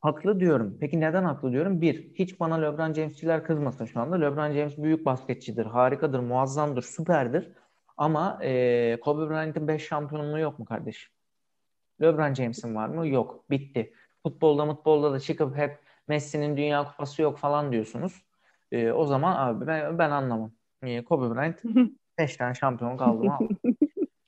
haklı 0.00 0.40
diyorum. 0.40 0.76
Peki 0.80 1.00
neden 1.00 1.24
haklı 1.24 1.52
diyorum? 1.52 1.80
Bir, 1.80 2.14
hiç 2.14 2.40
bana 2.40 2.54
LeBron 2.54 2.92
James'çiler 2.92 3.44
kızmasın 3.44 3.84
şu 3.84 4.00
anda. 4.00 4.16
LeBron 4.16 4.52
James 4.52 4.78
büyük 4.78 5.06
basketçidir, 5.06 5.66
harikadır, 5.66 6.18
muazzamdır, 6.18 6.82
süperdir. 6.82 7.52
Ama 7.96 8.38
e, 8.42 9.00
Kobe 9.00 9.30
Bryant'ın 9.30 9.68
5 9.68 9.82
şampiyonluğu 9.86 10.38
yok 10.38 10.58
mu 10.58 10.64
kardeşim? 10.64 11.12
LeBron 12.02 12.34
James'in 12.34 12.74
var 12.74 12.88
mı? 12.88 13.08
Yok. 13.08 13.50
Bitti. 13.50 13.92
Futbolda 14.22 14.66
futbolda 14.66 15.12
da 15.12 15.20
çıkıp 15.20 15.56
hep 15.56 15.78
Messi'nin 16.08 16.56
Dünya 16.56 16.84
Kupası 16.84 17.22
yok 17.22 17.38
falan 17.38 17.72
diyorsunuz. 17.72 18.22
E, 18.72 18.92
o 18.92 19.06
zaman 19.06 19.36
abi 19.36 19.66
ben, 19.66 19.98
ben 19.98 20.10
anlamam. 20.10 20.52
E, 20.82 21.04
Kobe 21.04 21.34
Bryant 21.34 21.62
5 22.18 22.36
tane 22.36 22.54
şampiyon 22.54 22.96
kaldı 22.96 23.24
mı? 23.24 23.38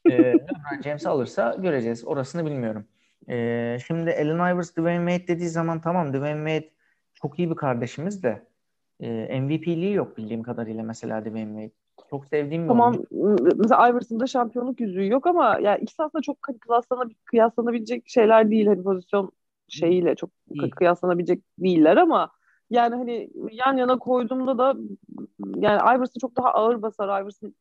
E, 0.06 0.16
LeBron 0.16 0.82
James 0.84 1.06
alırsa 1.06 1.56
göreceğiz. 1.58 2.04
Orasını 2.06 2.46
bilmiyorum. 2.46 2.86
E, 3.28 3.78
şimdi 3.86 4.10
Allen 4.10 4.54
Iverson, 4.54 4.82
Dwayne 4.82 5.10
Wade 5.10 5.36
dediği 5.36 5.48
zaman 5.48 5.80
tamam 5.80 6.12
Dwayne 6.12 6.50
Wade 6.50 6.72
çok 7.14 7.38
iyi 7.38 7.50
bir 7.50 7.56
kardeşimiz 7.56 8.22
de 8.22 8.42
e, 9.00 9.40
MVP'liği 9.40 9.94
yok 9.94 10.16
bildiğim 10.16 10.42
kadarıyla 10.42 10.82
mesela 10.82 11.20
Dwayne 11.24 11.62
Wade. 11.62 11.82
Çok 12.10 12.26
sevdiğim 12.26 12.62
bir 12.62 12.68
Tamam 12.68 12.94
oyuncu. 13.12 13.56
mesela 13.58 13.88
Iverson'da 13.88 14.26
şampiyonluk 14.26 14.80
yüzüğü 14.80 15.08
yok 15.08 15.26
ama 15.26 15.58
ya 15.58 15.76
ikisi 15.76 16.02
aslında 16.02 16.22
çok 16.22 16.38
kıyaslanabil- 16.38 17.14
kıyaslanabilecek 17.24 18.08
şeyler 18.08 18.50
değil. 18.50 18.66
Hani 18.66 18.82
pozisyon 18.82 19.32
şeyiyle 19.68 20.14
çok 20.14 20.30
Değil. 20.50 20.70
kıyaslanabilecek 20.70 21.42
değiller 21.58 21.96
ama 21.96 22.30
yani 22.70 22.94
hani 22.94 23.30
yan 23.52 23.76
yana 23.76 23.98
koyduğumda 23.98 24.58
da 24.58 24.74
yani 25.56 25.96
Iverson 25.96 26.20
çok 26.20 26.36
daha 26.36 26.48
ağır 26.48 26.82
basar. 26.82 27.22
Iverson 27.22 27.54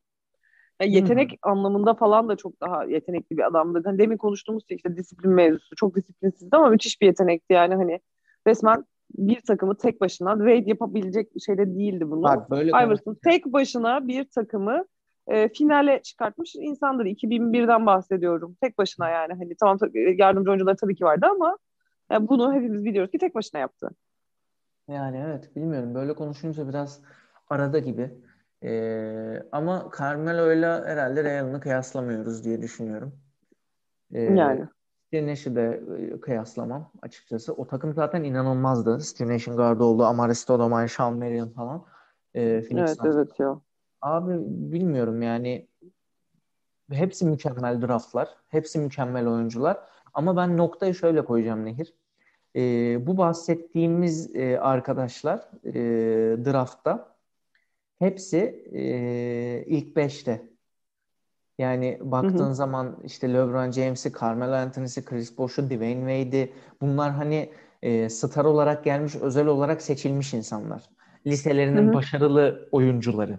yani 0.80 0.94
yetenek 0.94 1.38
anlamında 1.42 1.94
falan 1.94 2.28
da 2.28 2.36
çok 2.36 2.60
daha 2.60 2.84
yetenekli 2.84 3.36
bir 3.36 3.46
adamdı. 3.46 3.82
Hani 3.84 3.98
demin 3.98 4.16
konuştuğumuz 4.16 4.68
şey 4.68 4.76
işte 4.76 4.96
disiplin 4.96 5.30
mevzusu. 5.30 5.76
Çok 5.76 5.96
disiplinsizdi 5.96 6.56
ama 6.56 6.68
müthiş 6.68 7.00
bir 7.00 7.06
yetenekti 7.06 7.52
yani 7.52 7.74
hani 7.74 8.00
resmen 8.46 8.84
bir 9.18 9.40
takımı 9.40 9.76
tek 9.76 10.00
başına 10.00 10.38
raid 10.38 10.66
yapabilecek 10.66 11.32
şeyde 11.46 11.74
değildi 11.74 12.10
bunlar. 12.10 12.36
Bak 12.36 12.50
böyle 12.50 12.70
Iverson 12.70 13.16
tek 13.24 13.46
başına 13.46 14.08
bir 14.08 14.24
takımı 14.24 14.84
e, 15.26 15.48
finale 15.48 16.02
çıkartmış 16.02 16.54
insandır. 16.54 17.04
2001'den 17.04 17.86
bahsediyorum. 17.86 18.56
Tek 18.60 18.78
başına 18.78 19.08
yani. 19.08 19.32
Hani 19.32 19.56
tamam 19.60 19.78
tabii, 19.78 20.16
yardımcı 20.18 20.50
oyuncular 20.50 20.76
tabii 20.76 20.94
ki 20.94 21.04
vardı 21.04 21.26
ama 21.30 21.58
e, 22.12 22.28
bunu 22.28 22.54
hepimiz 22.54 22.84
biliyoruz 22.84 23.10
ki 23.10 23.18
tek 23.18 23.34
başına 23.34 23.60
yaptı. 23.60 23.90
Yani 24.88 25.22
evet 25.26 25.56
bilmiyorum 25.56 25.94
böyle 25.94 26.14
konuşunca 26.14 26.68
biraz 26.68 27.00
arada 27.48 27.78
gibi. 27.78 28.10
Ee, 28.64 29.42
ama 29.52 29.90
Carmelo'yla 29.98 30.84
herhalde 30.84 31.24
Real'ını 31.24 31.60
kıyaslamıyoruz 31.60 32.44
diye 32.44 32.62
düşünüyorum. 32.62 33.12
Ee, 34.14 34.20
Yani. 34.22 34.68
Steve 35.06 35.26
Nash'i 35.26 35.56
de 35.56 35.82
kıyaslamam 36.20 36.92
açıkçası. 37.02 37.52
O 37.52 37.66
takım 37.66 37.94
zaten 37.94 38.22
inanılmazdı. 38.24 39.00
Steve 39.00 39.34
Nash'in 39.34 39.56
gardı 39.56 39.84
oldu. 39.84 40.04
Amare 40.04 40.34
Stoudemire, 40.34 40.88
Sean 40.88 41.16
Marion 41.18 41.48
falan. 41.48 41.84
Ee, 42.34 42.62
Phoenix 42.68 42.90
Evet 42.90 42.96
Suns. 43.02 43.16
evet 43.16 43.40
ya. 43.40 43.60
Abi 44.02 44.34
bilmiyorum 44.46 45.22
yani 45.22 45.68
hepsi 46.90 47.26
mükemmel 47.26 47.82
draftlar. 47.82 48.28
Hepsi 48.48 48.78
mükemmel 48.78 49.28
oyuncular. 49.28 49.78
Ama 50.14 50.36
ben 50.36 50.56
noktayı 50.56 50.94
şöyle 50.94 51.24
koyacağım 51.24 51.64
Nehir. 51.64 51.94
Ee, 52.56 53.06
bu 53.06 53.16
bahsettiğimiz 53.16 54.36
e, 54.36 54.58
arkadaşlar 54.60 55.48
e, 55.64 55.72
draftta 56.44 57.11
hepsi 58.02 58.38
e, 58.72 59.64
ilk 59.66 59.96
beşte. 59.96 60.42
Yani 61.58 61.98
baktığın 62.00 62.44
Hı 62.44 62.48
hı. 62.48 62.54
zaman 62.54 62.98
işte 63.04 63.32
LeBron 63.34 63.70
James'i, 63.70 64.12
Carmelo 64.20 64.52
Anthony'si, 64.54 65.04
Chris 65.04 65.38
Bosh'u, 65.38 65.70
Dwayne 65.70 66.00
Wade'i 66.22 66.52
bunlar 66.80 67.10
hani 67.12 67.52
e, 67.82 68.08
star 68.08 68.44
olarak 68.44 68.84
gelmiş, 68.84 69.14
özel 69.16 69.46
olarak 69.46 69.82
seçilmiş 69.82 70.34
insanlar. 70.34 70.90
Liselerinin 71.26 71.86
Hı 71.86 71.90
hı. 71.90 71.92
başarılı 71.94 72.68
oyuncuları. 72.72 73.38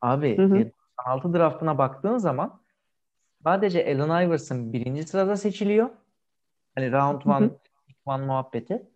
Abi 0.00 0.28
Hı 0.36 0.42
hı. 0.42 0.56
e, 0.56 0.64
96 0.64 1.34
draftına 1.34 1.78
baktığın 1.78 2.18
zaman 2.18 2.62
sadece 3.44 3.84
Allen 3.86 4.26
Iverson 4.26 4.72
birinci 4.72 5.04
sırada 5.04 5.36
seçiliyor. 5.36 5.90
Hani 6.74 6.92
round 6.92 7.22
one, 7.26 7.46
hı. 7.46 7.58
pick 7.88 7.98
one 8.06 8.26
muhabbeti. 8.26 8.90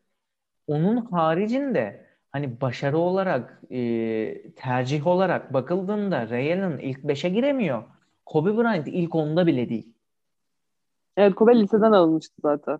Onun 0.67 1.07
haricinde 1.07 2.04
hani 2.35 2.61
başarı 2.61 2.99
olarak, 2.99 3.61
e, 3.71 4.51
tercih 4.57 5.07
olarak 5.07 5.53
bakıldığında 5.53 6.31
Ray 6.31 6.53
Allen 6.53 6.79
ilk 6.79 6.99
5'e 7.05 7.29
giremiyor. 7.29 7.83
Kobe 8.27 8.57
Bryant 8.57 8.89
ilk 8.89 9.15
10'da 9.15 9.47
bile 9.47 9.69
değil. 9.69 9.89
Evet 11.17 11.35
Kobe 11.35 11.59
liseden 11.59 11.93
alınmıştı 11.93 12.35
zaten. 12.43 12.79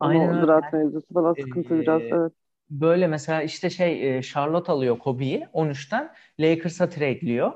Ama 0.00 0.10
Aynen 0.20 0.28
o 0.28 0.36
öyle. 0.36 0.46
draft 0.46 0.72
mevzusu 0.72 1.14
falan 1.14 1.34
sıkıntı 1.34 1.80
biraz 1.80 2.02
Ee, 2.02 2.08
evet. 2.12 2.32
böyle 2.70 3.06
mesela 3.06 3.42
işte 3.42 3.70
şey 3.70 4.18
e, 4.18 4.22
Charlotte 4.22 4.72
alıyor 4.72 4.98
Kobe'yi 4.98 5.46
13'ten 5.52 6.10
Lakers'a 6.40 6.88
trade'liyor. 6.88 7.52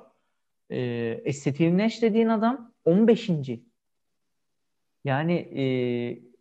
E, 0.70 1.32
Steve 1.32 1.78
Nash 1.78 2.02
dediğin 2.02 2.28
adam 2.28 2.72
15. 2.84 3.30
Yani 5.04 5.34
e, 5.34 5.64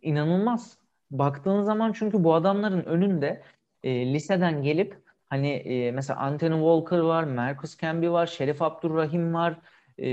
inanılmaz. 0.02 0.78
Baktığın 1.10 1.62
zaman 1.62 1.92
çünkü 1.92 2.24
bu 2.24 2.34
adamların 2.34 2.84
önünde 2.84 3.42
e, 3.82 4.12
liseden 4.14 4.62
gelip 4.62 5.02
hani 5.28 5.48
e, 5.48 5.92
mesela 5.92 6.20
Anthony 6.20 6.54
Walker 6.54 6.98
var, 6.98 7.24
Marcus 7.24 7.78
Camby 7.78 8.08
var, 8.08 8.26
Şerif 8.26 8.62
Abdurrahim 8.62 9.34
var. 9.34 9.58
E, 9.98 10.06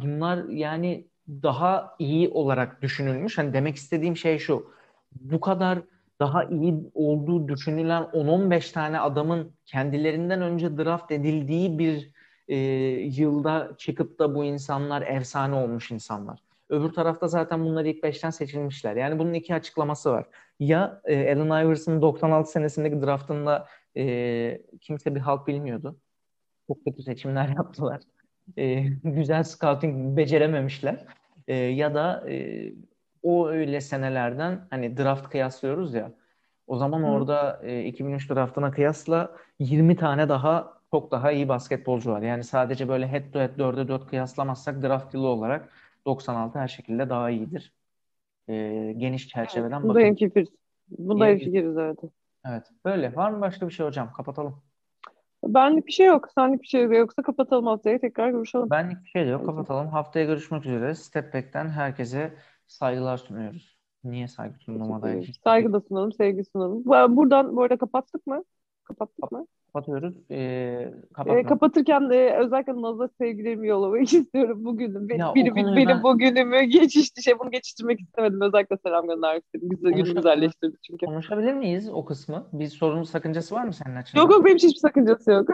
bunlar 0.00 0.44
yani 0.48 1.08
daha 1.28 1.96
iyi 1.98 2.28
olarak 2.28 2.82
düşünülmüş. 2.82 3.38
Hani 3.38 3.52
demek 3.52 3.76
istediğim 3.76 4.16
şey 4.16 4.38
şu. 4.38 4.72
Bu 5.20 5.40
kadar 5.40 5.78
daha 6.20 6.44
iyi 6.44 6.90
olduğu 6.94 7.48
düşünülen 7.48 8.02
10-15 8.02 8.72
tane 8.72 9.00
adamın 9.00 9.52
kendilerinden 9.66 10.42
önce 10.42 10.78
draft 10.78 11.12
edildiği 11.12 11.78
bir 11.78 12.10
e, 12.48 12.56
yılda 13.20 13.70
çıkıp 13.78 14.18
da 14.18 14.34
bu 14.34 14.44
insanlar 14.44 15.02
efsane 15.02 15.54
olmuş 15.54 15.90
insanlar. 15.90 16.47
Öbür 16.68 16.92
tarafta 16.92 17.28
zaten 17.28 17.64
bunlar 17.64 17.84
ilk 17.84 18.04
5'ten 18.04 18.30
seçilmişler. 18.30 18.96
Yani 18.96 19.18
bunun 19.18 19.34
iki 19.34 19.54
açıklaması 19.54 20.12
var. 20.12 20.26
Ya 20.60 21.00
e, 21.04 21.34
Allen 21.34 21.64
Iverson'ın 21.64 22.02
96 22.02 22.50
senesindeki 22.50 23.02
draftında 23.02 23.66
e, 23.96 24.62
kimse 24.80 25.14
bir 25.14 25.20
halk 25.20 25.46
bilmiyordu. 25.46 25.98
Çok 26.66 26.84
kötü 26.84 27.02
seçimler 27.02 27.48
yaptılar. 27.56 28.00
E, 28.58 28.84
güzel 29.04 29.44
scouting 29.44 30.16
becerememişler. 30.16 31.04
E, 31.48 31.54
ya 31.54 31.94
da 31.94 32.30
e, 32.30 32.68
o 33.22 33.48
öyle 33.48 33.80
senelerden 33.80 34.66
hani 34.70 34.96
draft 34.96 35.28
kıyaslıyoruz 35.28 35.94
ya. 35.94 36.12
O 36.66 36.76
zaman 36.76 37.02
orada 37.02 37.60
e, 37.62 37.84
2003 37.84 38.30
draftına 38.30 38.70
kıyasla 38.70 39.36
20 39.58 39.96
tane 39.96 40.28
daha 40.28 40.78
çok 40.90 41.10
daha 41.10 41.32
iyi 41.32 41.48
basketbolcu 41.48 42.10
var. 42.10 42.22
Yani 42.22 42.44
sadece 42.44 42.88
böyle 42.88 43.08
head 43.08 43.32
to 43.32 43.38
head 43.38 43.58
4'e 43.58 43.88
4 43.88 44.06
kıyaslamazsak 44.06 44.82
draft 44.82 45.14
yılı 45.14 45.26
olarak 45.26 45.68
96 46.06 46.58
her 46.58 46.68
şekilde 46.68 47.10
daha 47.10 47.30
iyidir. 47.30 47.72
E, 48.48 48.54
geniş 48.96 49.28
çerçeveden 49.28 49.80
evet, 49.80 49.90
Bu 49.90 49.94
da 49.94 50.00
hemfikiriz. 50.00 50.48
Bu 50.88 51.20
da 51.20 51.26
hemfikiriz 51.26 51.76
evet. 51.76 51.98
Evet. 52.46 52.64
Böyle. 52.84 53.16
Var 53.16 53.30
mı 53.30 53.40
başka 53.40 53.68
bir 53.68 53.72
şey 53.72 53.86
hocam? 53.86 54.12
Kapatalım. 54.12 54.62
Benlik 55.44 55.86
bir 55.86 55.92
şey 55.92 56.06
yok. 56.06 56.28
Senlik 56.34 56.62
bir 56.62 56.66
şey 56.66 56.82
yoksa 56.82 57.22
kapatalım 57.22 57.66
haftaya 57.66 57.98
tekrar 57.98 58.30
görüşelim. 58.30 58.70
Benlik 58.70 59.04
bir 59.04 59.10
şey 59.10 59.26
de 59.26 59.28
yok. 59.30 59.46
Kapatalım. 59.46 59.88
Haftaya 59.88 60.24
görüşmek 60.24 60.66
üzere. 60.66 60.94
Step 60.94 61.34
Back'ten 61.34 61.68
herkese 61.68 62.32
saygılar 62.66 63.16
sunuyoruz. 63.16 63.78
Niye 64.04 64.28
saygı 64.28 64.58
sunulmadaydı? 64.58 65.26
Saygı 65.44 65.72
da 65.72 65.80
sunalım, 65.80 66.12
sevgi 66.12 66.44
sunalım. 66.44 66.84
Buradan 67.16 67.56
bu 67.56 67.62
arada 67.62 67.76
kapattık 67.76 68.26
mı? 68.26 68.44
Kapattık 68.88 69.32
mı? 69.32 69.46
kapatıyoruz. 69.72 70.14
Ee, 70.30 70.92
e, 71.26 71.42
kapatırken 71.42 72.10
de 72.10 72.36
özellikle 72.36 72.72
Naz'a 72.72 73.08
sevgilerimi 73.08 73.68
yollamak 73.68 74.02
istiyorum 74.12 74.64
bugünüm. 74.64 75.08
Benim, 75.08 75.26
benim, 75.34 75.54
benim 75.56 75.88
ben... 75.88 76.02
bugünümü 76.02 76.64
geçişti. 76.64 77.22
Şey, 77.22 77.38
bunu 77.38 77.50
geçiştirmek 77.50 78.00
istemedim. 78.00 78.40
Özellikle 78.40 78.76
selam 78.76 79.06
göndermek 79.06 79.44
istedim. 79.44 79.68
Güzel, 79.68 79.92
günü 79.92 80.14
güzelleştirdi 80.14 80.76
çünkü. 80.86 81.06
Konuşabilir 81.06 81.54
miyiz 81.54 81.88
o 81.92 82.04
kısmı? 82.04 82.46
Bir 82.52 82.66
sorunun 82.66 83.02
sakıncası 83.02 83.54
var 83.54 83.64
mı 83.64 83.72
senin 83.72 83.96
açından? 83.96 84.22
Yok 84.22 84.32
yok 84.32 84.44
benim 84.44 84.56
hiçbir 84.56 84.80
sakıncası 84.80 85.30
yok. 85.30 85.48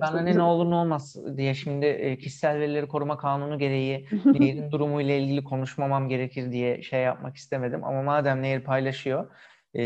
ben 0.00 0.06
hani 0.06 0.36
ne 0.36 0.42
olur 0.42 0.70
ne 0.70 0.74
olmaz 0.74 1.16
diye 1.36 1.54
şimdi 1.54 1.86
e, 1.86 2.18
kişisel 2.18 2.58
verileri 2.58 2.88
koruma 2.88 3.18
kanunu 3.18 3.58
gereği 3.58 4.06
Nehir'in 4.24 4.70
durumuyla 4.70 5.14
ilgili 5.14 5.44
konuşmamam 5.44 6.08
gerekir 6.08 6.52
diye 6.52 6.82
şey 6.82 7.02
yapmak 7.02 7.36
istemedim. 7.36 7.84
Ama 7.84 8.02
madem 8.02 8.42
Nehir 8.42 8.60
paylaşıyor 8.60 9.26
e, 9.74 9.82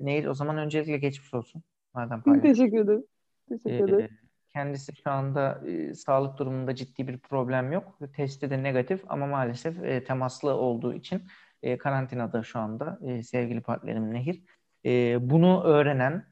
Nehir 0.00 0.26
o 0.26 0.34
zaman 0.34 0.58
öncelikle 0.58 0.98
geçmiş 0.98 1.34
olsun. 1.34 1.62
Madem 1.94 2.22
paylaştın. 2.22 2.48
Teşekkür 2.48 2.78
ederim. 2.78 3.04
Teşekkür 3.48 3.88
ederim. 3.88 4.18
kendisi 4.52 4.92
şu 4.96 5.10
anda 5.10 5.60
e, 5.66 5.94
sağlık 5.94 6.38
durumunda 6.38 6.74
ciddi 6.74 7.08
bir 7.08 7.18
problem 7.18 7.72
yok. 7.72 7.98
Testi 8.16 8.50
de 8.50 8.62
negatif 8.62 9.04
ama 9.08 9.26
maalesef 9.26 9.84
e, 9.84 10.04
temaslı 10.04 10.54
olduğu 10.54 10.94
için 10.94 11.22
e, 11.62 11.78
karantinada 11.78 12.42
şu 12.42 12.58
anda 12.58 12.98
e, 13.02 13.22
sevgili 13.22 13.60
partnerim 13.60 14.14
Nehir. 14.14 14.42
E, 14.84 15.18
bunu 15.30 15.62
öğrenen 15.64 16.26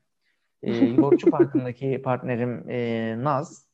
e, 0.63 0.73
Yoğurtçu 0.85 1.31
Parkı'ndaki 1.31 2.03
partnerim 2.03 2.71
e, 2.71 3.15
Naz 3.19 3.69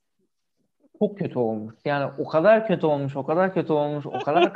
çok 0.98 1.18
kötü 1.18 1.38
olmuş. 1.38 1.74
Yani 1.84 2.12
o 2.18 2.28
kadar 2.28 2.66
kötü 2.66 2.86
olmuş, 2.86 3.16
o 3.16 3.26
kadar 3.26 3.54
kötü 3.54 3.72
olmuş, 3.72 4.06
o 4.06 4.18
kadar 4.18 4.52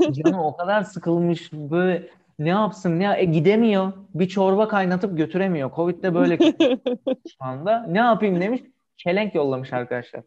canı 0.12 0.46
o 0.46 0.56
kadar 0.56 0.82
sıkılmış 0.82 1.52
böyle 1.52 2.08
ne 2.38 2.48
yapsın 2.48 2.98
ne 2.98 3.20
e, 3.20 3.24
gidemiyor. 3.24 3.92
Bir 4.14 4.28
çorba 4.28 4.68
kaynatıp 4.68 5.16
götüremiyor. 5.16 5.70
Covid'de 5.76 6.14
böyle 6.14 6.38
şu 7.08 7.44
anda. 7.44 7.86
Ne 7.88 7.98
yapayım 7.98 8.40
demiş. 8.40 8.62
Çelenk 8.96 9.34
yollamış 9.34 9.72
arkadaşlar. 9.72 10.22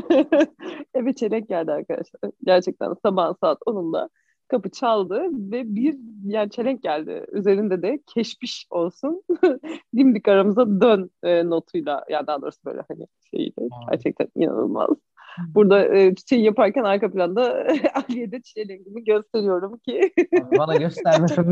evet 0.94 1.18
çelenk 1.18 1.50
geldi 1.50 1.72
arkadaşlar. 1.72 2.32
Gerçekten 2.44 2.94
sabah 3.04 3.34
saat 3.42 3.58
10'unda 3.62 4.10
kapı 4.48 4.70
çaldı 4.70 5.24
ve 5.32 5.76
bir 5.76 5.96
yani 6.26 6.50
çelenk 6.50 6.84
geldi. 6.84 7.26
Üzerinde 7.32 7.82
de 7.82 8.00
keşpiş 8.08 8.68
olsun. 8.70 9.24
Dimdik 9.98 10.28
aramıza 10.28 10.82
dön 10.82 11.10
e, 11.24 11.50
notuyla. 11.50 12.06
Yani 12.10 12.28
daha 12.28 12.42
doğrusu 12.42 12.60
böyle 12.66 12.82
hani 12.88 13.08
şeydi. 13.32 13.68
Gerçekten 13.92 14.28
inanılmaz. 14.36 14.90
Burada 15.56 15.96
e, 15.98 16.16
çiçeği 16.16 16.44
yaparken 16.44 16.84
arka 16.84 17.12
planda 17.12 17.68
Aliye 17.94 18.32
de 18.32 18.42
çiçeği 18.42 18.86
gösteriyorum 19.06 19.78
ki. 19.78 20.12
Bana 20.58 20.76
göstermesin. 20.76 21.52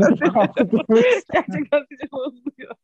Gerçekten 1.32 1.84
sinir 1.88 2.10
bozuluyor. 2.12 2.74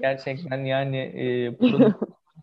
Gerçekten 0.00 0.64
yani 0.64 0.96
e, 0.96 1.56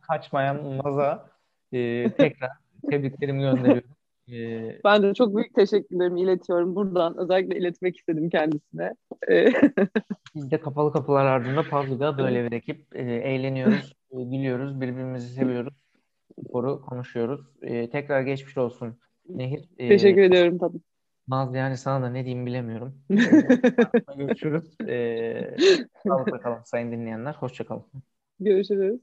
kaçmayan 0.07 0.77
Naz'a 0.77 1.29
e, 1.71 2.11
tekrar 2.17 2.49
tebriklerimi 2.89 3.41
gönderiyorum. 3.41 3.89
E, 4.31 4.79
ben 4.83 5.03
de 5.03 5.13
çok 5.13 5.35
büyük 5.35 5.55
teşekkürlerimi 5.55 6.21
iletiyorum 6.21 6.75
buradan. 6.75 7.17
Özellikle 7.17 7.57
iletmek 7.57 7.97
istedim 7.97 8.29
kendisine. 8.29 8.93
Biz 10.35 10.51
de 10.51 10.59
kapalı 10.59 10.93
kapılar 10.93 11.25
ardında 11.25 11.63
Pavlu'da 11.69 12.17
böyle 12.17 12.45
bir 12.45 12.55
ekip 12.55 12.95
e, 12.95 13.01
eğleniyoruz, 13.01 13.91
e, 13.91 14.02
gülüyoruz, 14.13 14.81
birbirimizi 14.81 15.33
seviyoruz, 15.33 15.73
sporu 16.47 16.81
konuşuyoruz. 16.81 17.41
E, 17.61 17.89
tekrar 17.89 18.21
geçmiş 18.21 18.57
olsun 18.57 18.99
Nehir. 19.29 19.69
E, 19.77 19.89
Teşekkür 19.89 20.21
ediyorum 20.21 20.57
tabii. 20.57 20.77
Naz 21.27 21.55
yani 21.55 21.77
sana 21.77 22.05
da 22.05 22.09
ne 22.09 22.25
diyeyim 22.25 22.45
bilemiyorum. 22.45 23.01
Görüşürüz. 24.17 24.75
E, 24.87 25.57
sağlıkla 26.07 26.39
kalın 26.41 26.63
sayın 26.63 26.91
dinleyenler. 26.91 27.33
Hoşçakalın. 27.33 27.83
Görüşürüz. 28.39 28.99